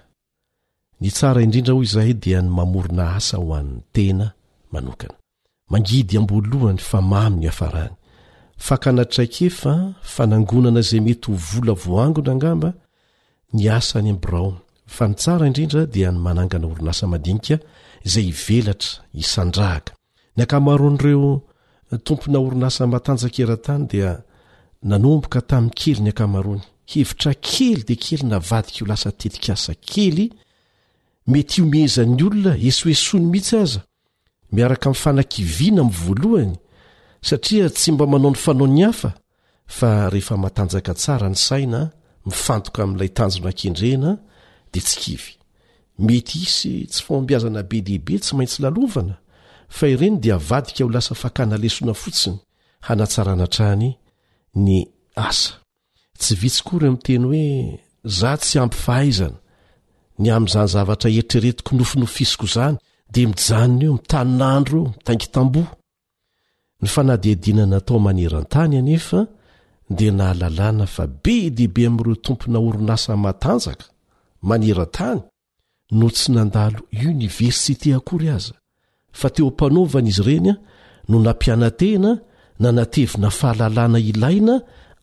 [1.02, 4.28] ny tsara indrindra hoy izahay dia ny mamorona asa ho an'ny tena
[4.74, 5.16] manokana
[5.72, 7.96] mangidy ambalohany fa mamy ny hafarany
[8.66, 9.74] fa ka natraikefa
[10.14, 12.70] fanangonana zay mety ho volavoangona angamba
[13.56, 14.56] ny asa ny ambraon
[14.96, 17.58] fa nytsara indrindra dia ny manangana orinasa madinika
[18.08, 19.92] izay ivelatra isandrahaka
[20.36, 21.32] ny ankamaron'ireo
[21.92, 24.10] eh, tompona orinasa matanjaka erantany dia
[24.90, 30.26] nanomboka tamin'ny kely ny akamarony hevitra kely de kely navadika o lasa tetikasa kely
[31.32, 33.82] mety io miezan'ny olona esoesony mihitsy aza
[34.56, 36.54] miaraka 'nfana-kiviana ami'ny voalohany
[37.30, 39.10] satria tsy mba manao ny fanao ny hafa
[39.76, 41.82] fa rehefa matanjaka tsara ny saina
[42.26, 44.12] mifantoka amin'ilay tanjonan-kendrena
[44.74, 45.20] de tsy kiy
[46.06, 49.16] mety isy tsy fombiazana be dehibe tsy maintsy lalovana
[49.78, 52.38] fa ireny di vadika ho lasa fakanalesona fotsiny
[52.88, 53.88] hanatsaranatrany
[54.66, 54.72] ny
[56.20, 57.48] tsy vitsi ko ry mteny hoe
[58.20, 59.40] za tsy ampifahaizana
[60.22, 62.76] ny amn''zanyzavatra eritreretiko nofinofisko zany
[63.14, 65.24] de mijanna eo mitaninandromitaingn
[67.62, 73.78] adna taoaneantanyaedenana fa be deibe am'reotompnaornaa
[74.42, 75.20] manera-tany
[76.00, 76.80] no tsy nandalo
[77.12, 78.54] oniversité akory aza
[79.20, 80.54] fa teo ampanovanaizy renya
[81.10, 82.12] no nampianantena
[82.62, 84.54] nanatevina fahalalana ilaina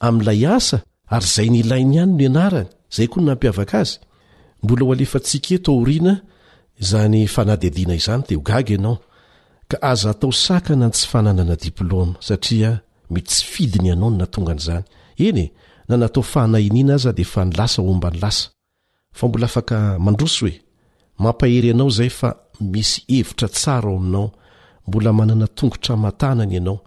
[0.07, 0.79] ami'ilay asa
[1.15, 5.59] ary zay ny ilaina ihany no ianarany zay koa n nampiavaka azybetyizny
[8.29, 8.95] tegaao
[9.93, 10.29] aza to
[10.73, 12.71] ana n tsy fanananadiplôma saia
[13.13, 14.85] mety sy fidiny anao natongan'zany
[15.27, 15.53] eny e
[15.89, 16.57] nanataoaana
[16.97, 18.45] aza defa nlasa ombany lasa
[19.15, 20.55] fa mbola afaka mandroso hoe
[21.23, 24.31] mampahery anao zay fa misy hevitra tsara ao aminao
[24.89, 26.79] mbola manana tongotramatanany ianao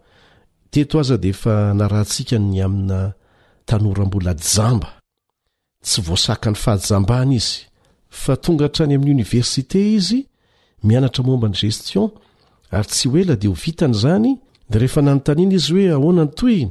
[0.71, 3.13] teto aza di efa narantsika ny amina
[3.65, 4.89] tanora mbola jamba
[5.85, 7.59] tsy voasaka ny fahajambana izy
[8.21, 10.19] fa tonga htrany amin'ny oniversite izy
[10.83, 12.09] mianatra momba ny gestion
[12.71, 14.31] ary tsy hoela di ho vitany zany
[14.69, 16.69] de rehefa nanontaniana izy hoe ahoanany toyny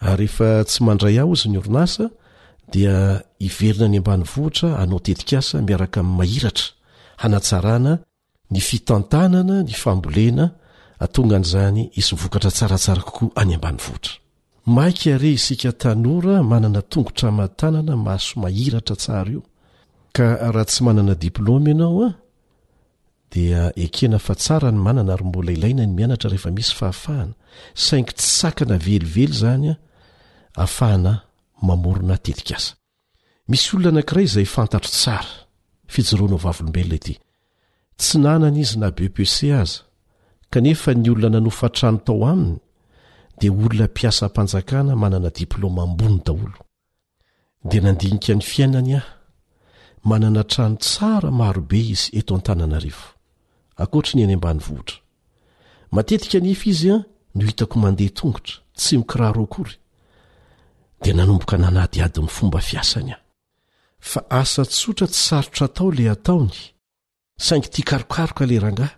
[0.00, 2.10] ary rehefa tsy mandray aho izy ny orinasa
[2.70, 6.72] dia iverina any ambany vohitra anao tetik asa miaraka in'n mahiratra
[7.22, 7.92] hanatsarana
[8.52, 10.44] ny fitantanana ny fambolena
[11.04, 14.12] atongan'zany isy mivokatra tsaratsara kokoa any ambany vohtra
[14.76, 19.42] maika are isika tanora manana tongotramatanana mahso mahiratra tsara io
[20.16, 22.10] ka raha tsy manana diplôma ianao a
[23.32, 27.32] dia ekena fa tsara ny manana ary mbola ilaina ny mianatra rehefa misy fahafahana
[27.84, 29.78] saingy tsy sakana velively zany a
[30.64, 31.12] afahana
[31.62, 32.72] mamorona tetika aza
[33.48, 35.32] misy olona nakiray izay fantatro tsara
[35.92, 37.14] fijorona o vavolombelona ity
[38.00, 39.78] tsy nanany izy na be pc aza
[40.52, 42.58] kanefa ny olona nanofa trano tao aminy
[43.38, 46.58] dia olona mpiasampanjakana manana diplôma ambony daolo
[47.68, 49.08] dia nandinika ny fiainany ahy
[50.08, 53.08] manana trano tsara marobe izy eto an-tanana rifo
[53.82, 54.96] akoatra ny any ambany vohitra
[55.94, 56.98] matetika nefa izy a
[57.36, 59.74] no hitako mandeha tongotra tsy mikiraroakory
[61.02, 63.20] dia nanomboka nanady adin'ny fomba fiasany ah
[64.10, 66.58] fa asa tsotra tsy sarotra atao lay ataony
[67.46, 68.92] saingy tia karokaroka lerangah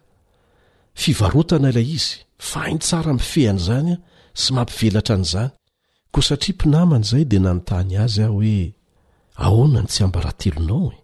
[1.00, 2.18] fivarotana ilay izy
[2.48, 3.98] fa ainy tsara mifehana izany a
[4.40, 5.50] sy mampivelatra an'izany
[6.12, 8.62] koa satria mpinamany izay dia nanontany azy aho hoe
[9.44, 11.00] ahonany tsy amba ratelonao e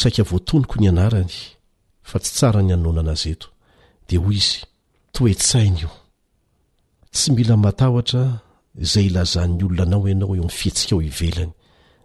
[0.00, 1.34] saika voatoniko ny anarany
[2.08, 3.46] fa tsy tsara ny anononana zeto
[4.06, 4.58] dia hoy izy
[5.14, 5.90] toetsaina io
[7.14, 8.22] tsy mila matahotra
[8.76, 11.50] zay ilazan'ny olona anao ianao eo mifihetsika ao ivelany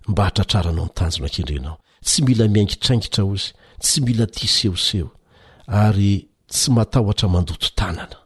[0.09, 3.47] mba hatratraranao nitanjona ankendrenao tsy mila miaingitraingitra ozy
[3.83, 5.09] tsy mila ti sehoseho
[5.83, 6.11] ary
[6.51, 8.17] tsy matahotra mandoto tanana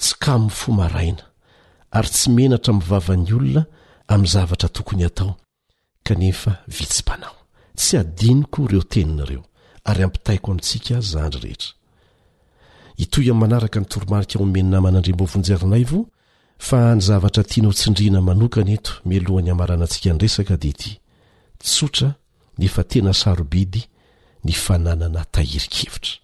[0.00, 1.24] tsy kamoy fomaraina
[1.96, 3.62] ary tsy menatra mivavan'ny olona
[4.12, 5.32] amin'ny zavatra tokony atao
[6.06, 7.36] kanefa vitsi-panao
[7.78, 9.42] tsy adiniko ireo teninareo
[9.88, 11.72] ary ampitaiko amintsika zandry rehetra
[13.02, 16.00] itoy amn manaraka ny toromarika omenina manandrimbo vonjerinayvo
[16.66, 20.92] fa ny zavatra tiana o tsindriana manokana eto milohan'ny hamarana antsika ny resaka dia ity
[21.58, 22.08] tsotra
[22.58, 23.82] nefa tena sarobidy
[24.44, 26.14] ny fananana tahirikhevitra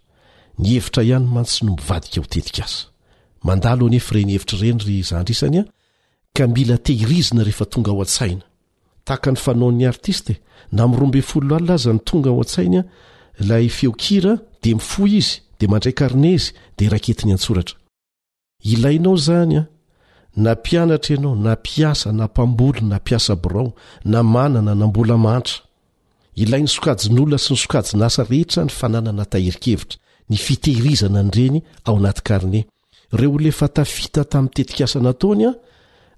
[0.58, 2.82] ny hevitra ihanymantsy no mivadika ho tetika aza
[3.46, 5.64] mandalo anefi reny hevitr' ireny ry zandrisany a
[6.36, 8.44] ka mila tehirizina rehefa tonga ao an-tsaina
[9.04, 10.34] tahaka ny fanaon'ny artista
[10.72, 12.84] na miroambe folo lalina aza ny tonga ao an-tsainya
[13.40, 17.76] ilay feokira dia mifohy izy dia mandray karneizy dia raketi ny antsoratra
[18.62, 19.64] ilainao izany a
[20.36, 23.72] na mpianatra ianao na mpiasa na mpambolona na mpiasa borao
[24.04, 25.54] na manana na mbolamahntra
[26.42, 29.98] ilay ny sokajon'olona sy ny sokajona asa rehetra ny fananana taherikaevitra
[30.30, 32.60] ny fitehirizana any ireny ao anaty karne
[33.18, 35.52] reo olaefa tafita tamin'tetika asa nataony a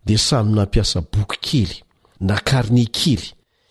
[0.06, 1.72] dia samy nampiasa boky kely
[2.28, 3.22] na karne kely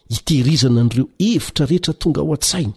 [0.10, 2.74] hitehirizana n'ireo hevitra rehetra tonga ao an-tsainy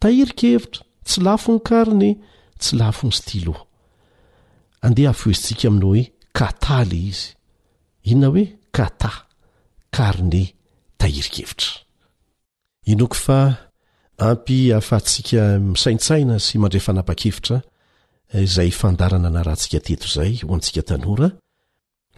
[0.00, 2.10] tahirikahevitra tsy lafo ny karne
[2.60, 3.54] tsy lafony stilo
[4.84, 6.04] andeha hafozintsika aminao hoe
[6.38, 7.26] kata le izy
[8.10, 8.44] inona hoe
[8.76, 9.10] kata
[9.96, 10.42] karne
[11.00, 11.70] tahirikevitra
[12.92, 13.38] inoko fa
[14.28, 17.56] ampy hahafahantsika misaintsaina sy mandre fanapa-kevitra
[18.32, 21.28] eh, izay fandarana na rahantsika teto izay ho antsika tanora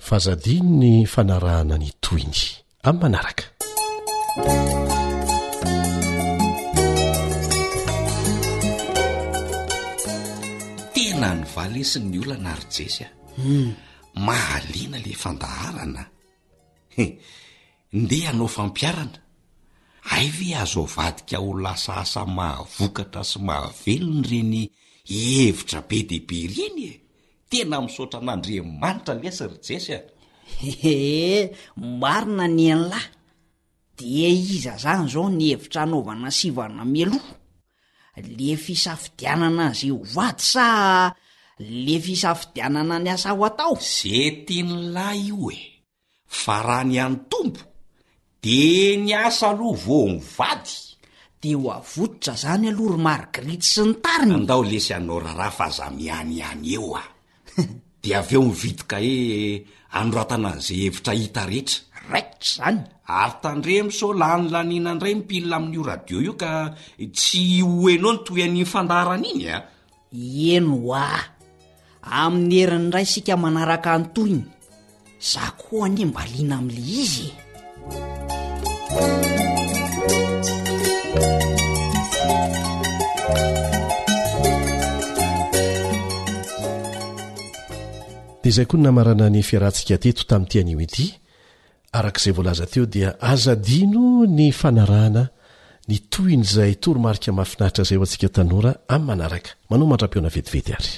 [0.06, 2.40] fa zadi ny fanarahana ny toiny
[2.88, 3.44] amin'ny manaraka
[11.20, 13.70] nanyvale sy ny olana rjesya hmm.
[14.14, 17.08] mahalena le fandaharanae
[17.92, 19.18] ndeha anao fampiarana
[20.14, 24.56] ay ve azo vadika ho lasa asa mahavokatra sy mahavelony reny
[25.10, 26.92] hevitra be dehibe reny e
[27.50, 29.92] tena misaotra nandre manitra lesy rijesy
[30.64, 31.42] aee
[32.00, 33.10] marina ny an'lahy
[33.98, 37.37] dia iza zany zao ny hevitra anaovana sivana mialoa
[38.26, 40.68] lef isafidianana za ho vady sa
[41.58, 45.58] lefisafidianana ny asa ho atao ze ty nylahy io e
[46.26, 47.62] fa raha ny any tompo
[48.42, 48.62] de
[49.02, 50.74] ny asa aloa vo nivady
[51.42, 56.38] de ho avoditra zany aloha rymargrita sy ny tarinyandao lesy anao rara fa aza miany
[56.50, 57.02] any eo a
[58.02, 59.62] de av eo mividika hoe
[59.98, 66.72] anoroatanazay hevitra hita rehetra raikitra zany ary tandremisolanylaninaindray mipilina amin'n'io radio io ka
[67.16, 70.54] tsy hoianao nytoy anyfandarana iny a eh?
[70.54, 71.20] eno oa
[72.22, 74.42] amin'ny herin iray sika manaraka antoiny
[75.30, 77.26] za ko any mbaliana amin'la izy
[88.42, 91.06] dea zay koa namarana ny fiarahantsika teto tamin'ny tian'o ity
[91.92, 95.24] arakaizay voalaza teo dia azadino ny fanarana
[95.88, 100.94] ny toyn' izay toromarika mahafinahitra izay ho antsika tanora amin'ny manaraka manao mandra-peoana vetivety ary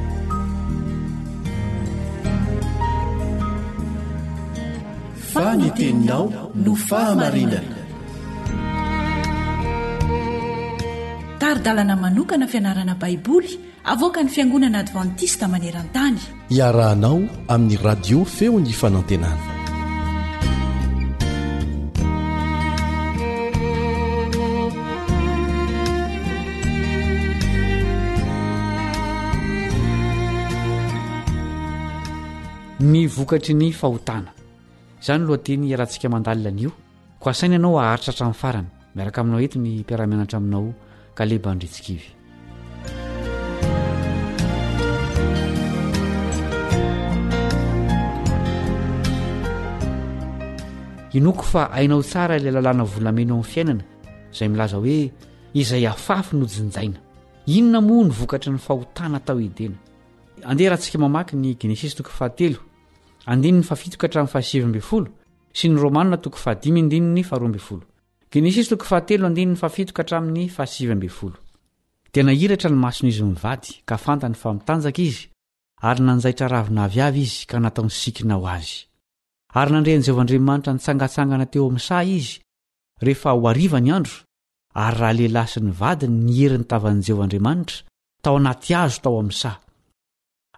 [5.34, 6.24] fanyteninao
[6.62, 7.80] no fahamarinana
[11.40, 13.50] taridalana manokana fianarana baiboly
[13.92, 16.20] avoaka ny fiangonana advantista maneran-tany
[16.56, 19.40] iarahanao amin'ny radio feo ny fanantenana
[32.92, 34.32] ny vokatry ny fahotana
[35.02, 36.72] izany loha teny rantsika mandalina anyio
[37.20, 40.74] ko asaina ianao haharitrahtra amin'ny farany miaraka aminao heti ny mpiarahamianatra aminao
[41.18, 42.08] kaleba nydritsikivy
[51.18, 53.82] inoko fa ainao tsara ilay lalàna volameno amin'ny fiainana
[54.32, 54.98] izay milaza hoe
[55.62, 56.98] izay afafy nojinjaina
[57.46, 59.74] inona moa ny vokatry ny fahotana tao etena
[60.46, 62.70] andeha rahantsika mamaky ny gnesisy toko fahatelo
[63.24, 63.40] s
[72.14, 75.22] dia nairatra ny masony izy mivady ka fantany famitanjaka izy
[75.88, 78.74] ary nanjaitra ravina avy avy izy ka nataony sikinao azy
[79.58, 82.34] ary nandrean'i jehovandriamanitra nitsangatsangana teo amin'n say izy
[83.06, 84.12] rehefa ho ariva ny andro
[84.84, 87.78] ary rahalehilaysy ny vadiny niheriny tavan'i jehovandriamanitra
[88.24, 89.54] tao anaty azo tao amin'ny say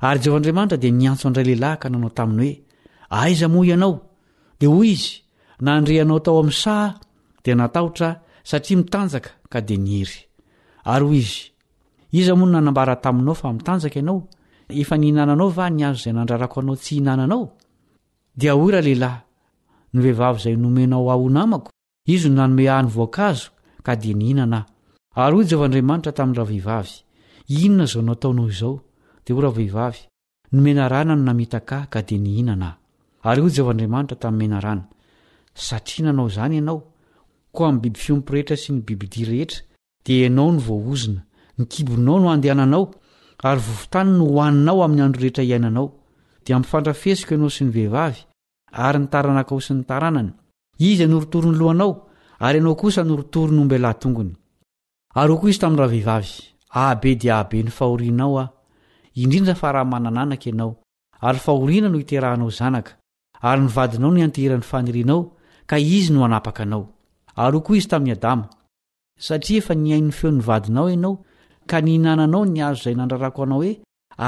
[0.04, 2.60] ary jaovandriamanitra di niantso andray lehilahy ka nanao taminy hoe
[3.20, 3.94] aiza moa ianao
[4.60, 5.10] de hoy izy
[5.64, 6.94] nahandrehanao tao amin'ny saha
[7.44, 8.08] di natahotra
[8.50, 10.20] satria mitanjaka ka de nihery
[10.84, 11.52] ary hoy izy
[12.12, 14.20] iza moa no nanambara taminao fa mitanjaka ianao
[14.80, 17.44] efa ny inananao va ny azo zay nandrarako anao tsy hihinananao
[18.38, 19.20] dia oy rahalehilahy
[19.94, 21.70] nyvehivavy zay nomenao anamako
[22.14, 23.46] izynanome ahny voakazo
[23.86, 24.58] ko'ehiinona
[25.16, 25.68] zao
[28.04, 28.83] nataonao izao
[29.24, 30.00] de oravehivavy
[30.52, 34.84] no menaranany namitakay ka dia nihinana ahy ary o y avandriamanitra tamin'ny menarana
[35.66, 36.78] satria nanao izany ianao
[37.54, 39.60] ko amin'ny biby fiompy rehetra sy ny bibidi rehetra
[40.04, 41.20] dia ianao no voaozina
[41.58, 42.84] nykibonao no andehananao
[43.48, 45.86] ary vovotany no hohaninao amin'ny andro rehetra iainanao
[46.46, 48.20] dia mfandrafesiko ianao sy ny vehivavy
[48.86, 50.32] ary nitaranak o sy ny taranany
[50.88, 51.90] izy anorotoro ny lohanao
[52.46, 54.32] ary ianao kosa norotorony ombalahtongony
[55.20, 56.26] ary okoa izy tamin'rahavehivav
[56.84, 58.53] ahbe dia ahbeahnao
[59.22, 60.72] indrindra fa rahamanananaka ianao
[61.26, 62.92] ary faoriana no iterahanao zanaka
[63.48, 65.20] ary nivadinao ny antehran'ny fanirianao
[65.68, 66.42] k izy noaaa
[67.42, 68.20] aoait'
[69.48, 69.60] nai'y
[70.18, 71.10] feo'nainaoano
[71.68, 73.72] k ninnanao ny azo zay nandrarako anao hoe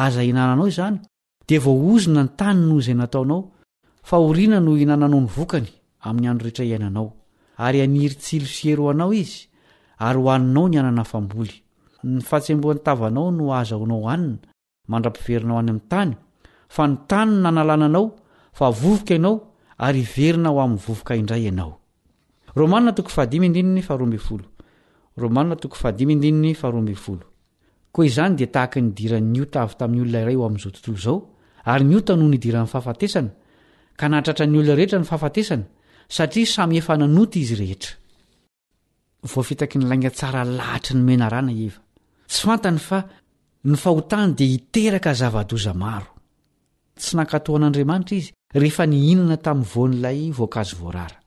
[0.05, 3.41] aza innanaozdozna ny tany nohizay nataonao
[4.09, 5.69] faorina no inananao nyvokany
[6.09, 7.07] amn'y andoeea aiaao
[7.73, 11.53] ryartsilo seana i yinao nana ny
[12.37, 14.37] atsembontavanao no azaonao ana
[14.93, 16.13] mandra-piverinao any am'ny tany
[16.75, 18.05] fa ny tany ny nanalananao
[18.53, 19.35] fa vovoka ianao
[19.79, 21.47] ary verina o a'nyvovoka indray
[26.71, 27.25] ao
[27.97, 31.17] ko izany di tahaky nidira niota avy tamin'y olona iray ho amin''izao tontolo zao
[31.65, 33.31] ary nyota noho nidiran'ny fahafatesana
[33.99, 35.65] ka natratra ny olona rehetra ny fahafatesana
[36.09, 37.51] satria samyeaotiz
[43.67, 46.11] ny fahotany dia hiteraka zavadoza maro
[46.99, 48.31] tsy nakatoh an'andriamanitra izy
[48.63, 51.19] rehefa nihinana tamin'ny voan'lay voankazo voarara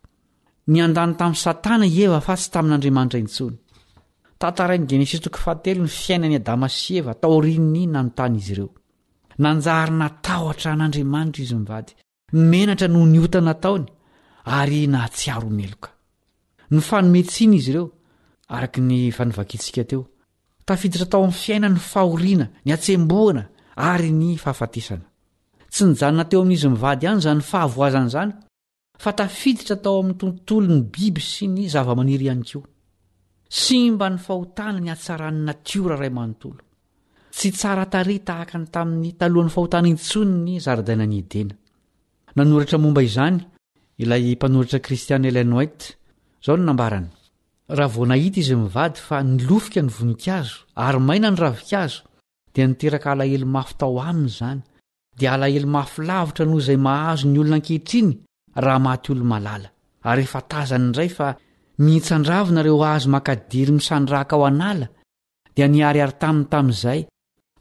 [0.72, 3.58] ny an-dany tamin'ni satana ieva fa sy tamin'andriamanitra intsony
[4.42, 8.70] tantarainy genesitoko fatelo ny fiainany adama sieva taorin ny nanontany izy ireo
[9.44, 11.92] nanjary natahotra an'andriamanitra izy mivady
[12.40, 13.86] nmenatra noho niota nataony
[14.60, 15.90] ary nahatsiaromeloka
[16.72, 17.86] ny fanometsina izy ireo
[18.56, 20.02] araka ny vanovakitsika teo
[20.70, 23.44] tafiditra tao amin'ny fiainany fahoriana ny hatsemboana
[23.92, 25.06] ary ny fahafatisana
[25.74, 28.32] tsy nijanona teo amin'izy mivady ihany izany ny fahavoazana izany
[29.04, 32.68] fa tafiditra tao amin'ny tontolo ny biby sy ny zava-maniry ihany koa
[33.62, 36.62] sy mba ny fahotana ny hatsaran'ny natiora ray amanontolo
[37.36, 41.54] tsy tsara tare tahaka ny tamin'ny talohan'ny fahotana intsony ny zaridaina ny dena
[42.36, 43.38] nanoritra momba izany
[44.02, 45.86] ilay mpanoritra kristiany elainoite
[46.42, 47.10] izao no nambarany
[47.78, 50.56] raha vonahita izy mivady fa nilofoka ny voninkazo
[50.86, 52.00] ary maina ny ravikazo
[52.54, 54.62] dia niteraka alahelo mafytao amina izany
[55.20, 58.12] dia alahelo mafilavitra noho izay mahazo ny olona ankehitriny
[58.64, 59.70] raha maty olo malala
[60.10, 61.28] ary efa tazany indray fa
[61.86, 64.86] mihitsandravinareo azo mankadiry misanyrahaka ao anala
[65.56, 67.02] dia niariary taminy tamin'izay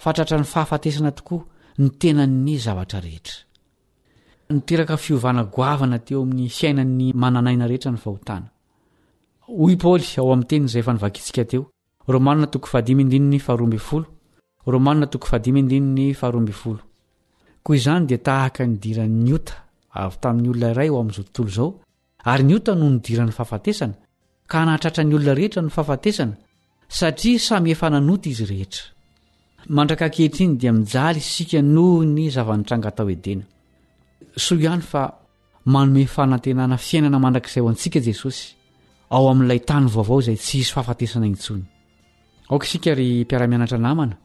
[0.04, 1.42] fatratra ny fahafatesana tokoa
[1.80, 3.36] ny tenanny zavatra rehetra
[4.54, 8.48] niteraka fiovana goavana teo amin'ny fiaina'ny mananaina rehetra ny fahotana
[9.48, 12.44] hoy paoly ao am'ny tenyn'izay fnivaktsika teormaa
[17.62, 19.54] koa izany dia tahaka nidira ni ota
[20.02, 21.70] avy tamin'ny olona iray ao amin'izao tontolo izao
[22.28, 23.94] a ry niota noho ny diran'ny fahafatesana
[24.50, 26.34] ka nahatratra ny olona rehetra no fahafatesana
[26.98, 28.84] satria samy efa nanota izy rehetra
[29.76, 33.44] mandraka ankehitriny dia mijaly isika noho ny zava-nitranga tao edena
[34.44, 35.02] so ihany fa
[35.72, 38.24] manome fanantenana fiainana mandrakizay ho antsikajes
[39.14, 41.62] ao amin'ilay tany vaovao izay tsy hizy fahafatesana nintsony
[42.50, 44.16] aoka isika ry mpiara-mianatra namana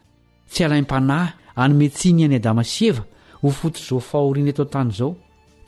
[0.52, 1.32] tsy alaim-panahy
[1.64, 3.04] anometsiny iany adama sy eva
[3.44, 5.12] hofototr izao fahoriana eto an-tany izao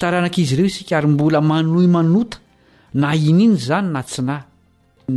[0.01, 2.37] taranak'izy ireo isika ary mbola manoy manota
[3.01, 4.43] na iny iny izany na tsinahy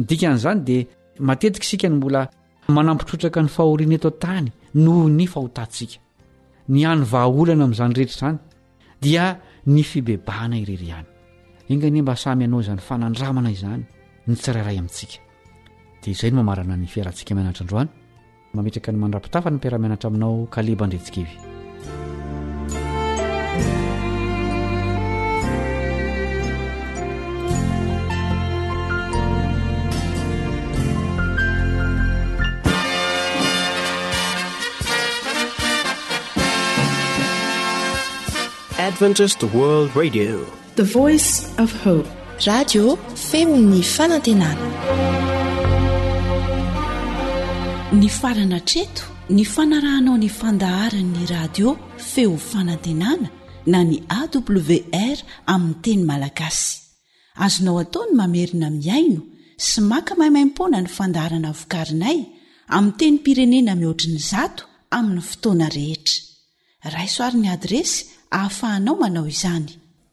[0.00, 0.82] nydikan'izany dia
[1.28, 2.20] matetika isika ny mbola
[2.76, 4.46] manampitrotraka ny fahoriana eto an-tany
[4.84, 5.98] noho ny fahotantsika
[6.72, 8.38] ny any vahaolana amin'izany rehetra izany
[9.04, 9.24] dia
[9.74, 11.08] ny fibebana irery ihany
[11.68, 13.82] ingani mba samy ianao izany fanandramana izany
[14.26, 15.18] nytsirairay amintsika
[16.04, 17.90] dia izay no mamarana ny fiarantsika mianatrandroany
[18.54, 21.36] mametraka ny mandrapitafany mpiaramianatra aminao kalebandritsikevy
[38.88, 40.80] adventise world radio p
[42.46, 42.84] radio
[43.30, 44.66] feo ny fanantenana
[47.98, 49.02] ny farana treto
[49.36, 51.68] ny fanarahanao ny fandaharanyny radio
[52.12, 53.26] feo fanantenana
[53.72, 55.18] na ny awr
[55.54, 56.70] amiy teny malagasy
[57.44, 59.20] azonao ataony mamerina miaino
[59.66, 62.18] sy maka mahimaimpona ny fandaharana vokarinay
[62.76, 64.62] ami teny pirenena mihoatriny zato
[64.96, 66.16] aminy fotoana rehetra
[66.94, 67.96] raisoarin'ny adresy
[68.30, 69.72] hahafahanao manao izany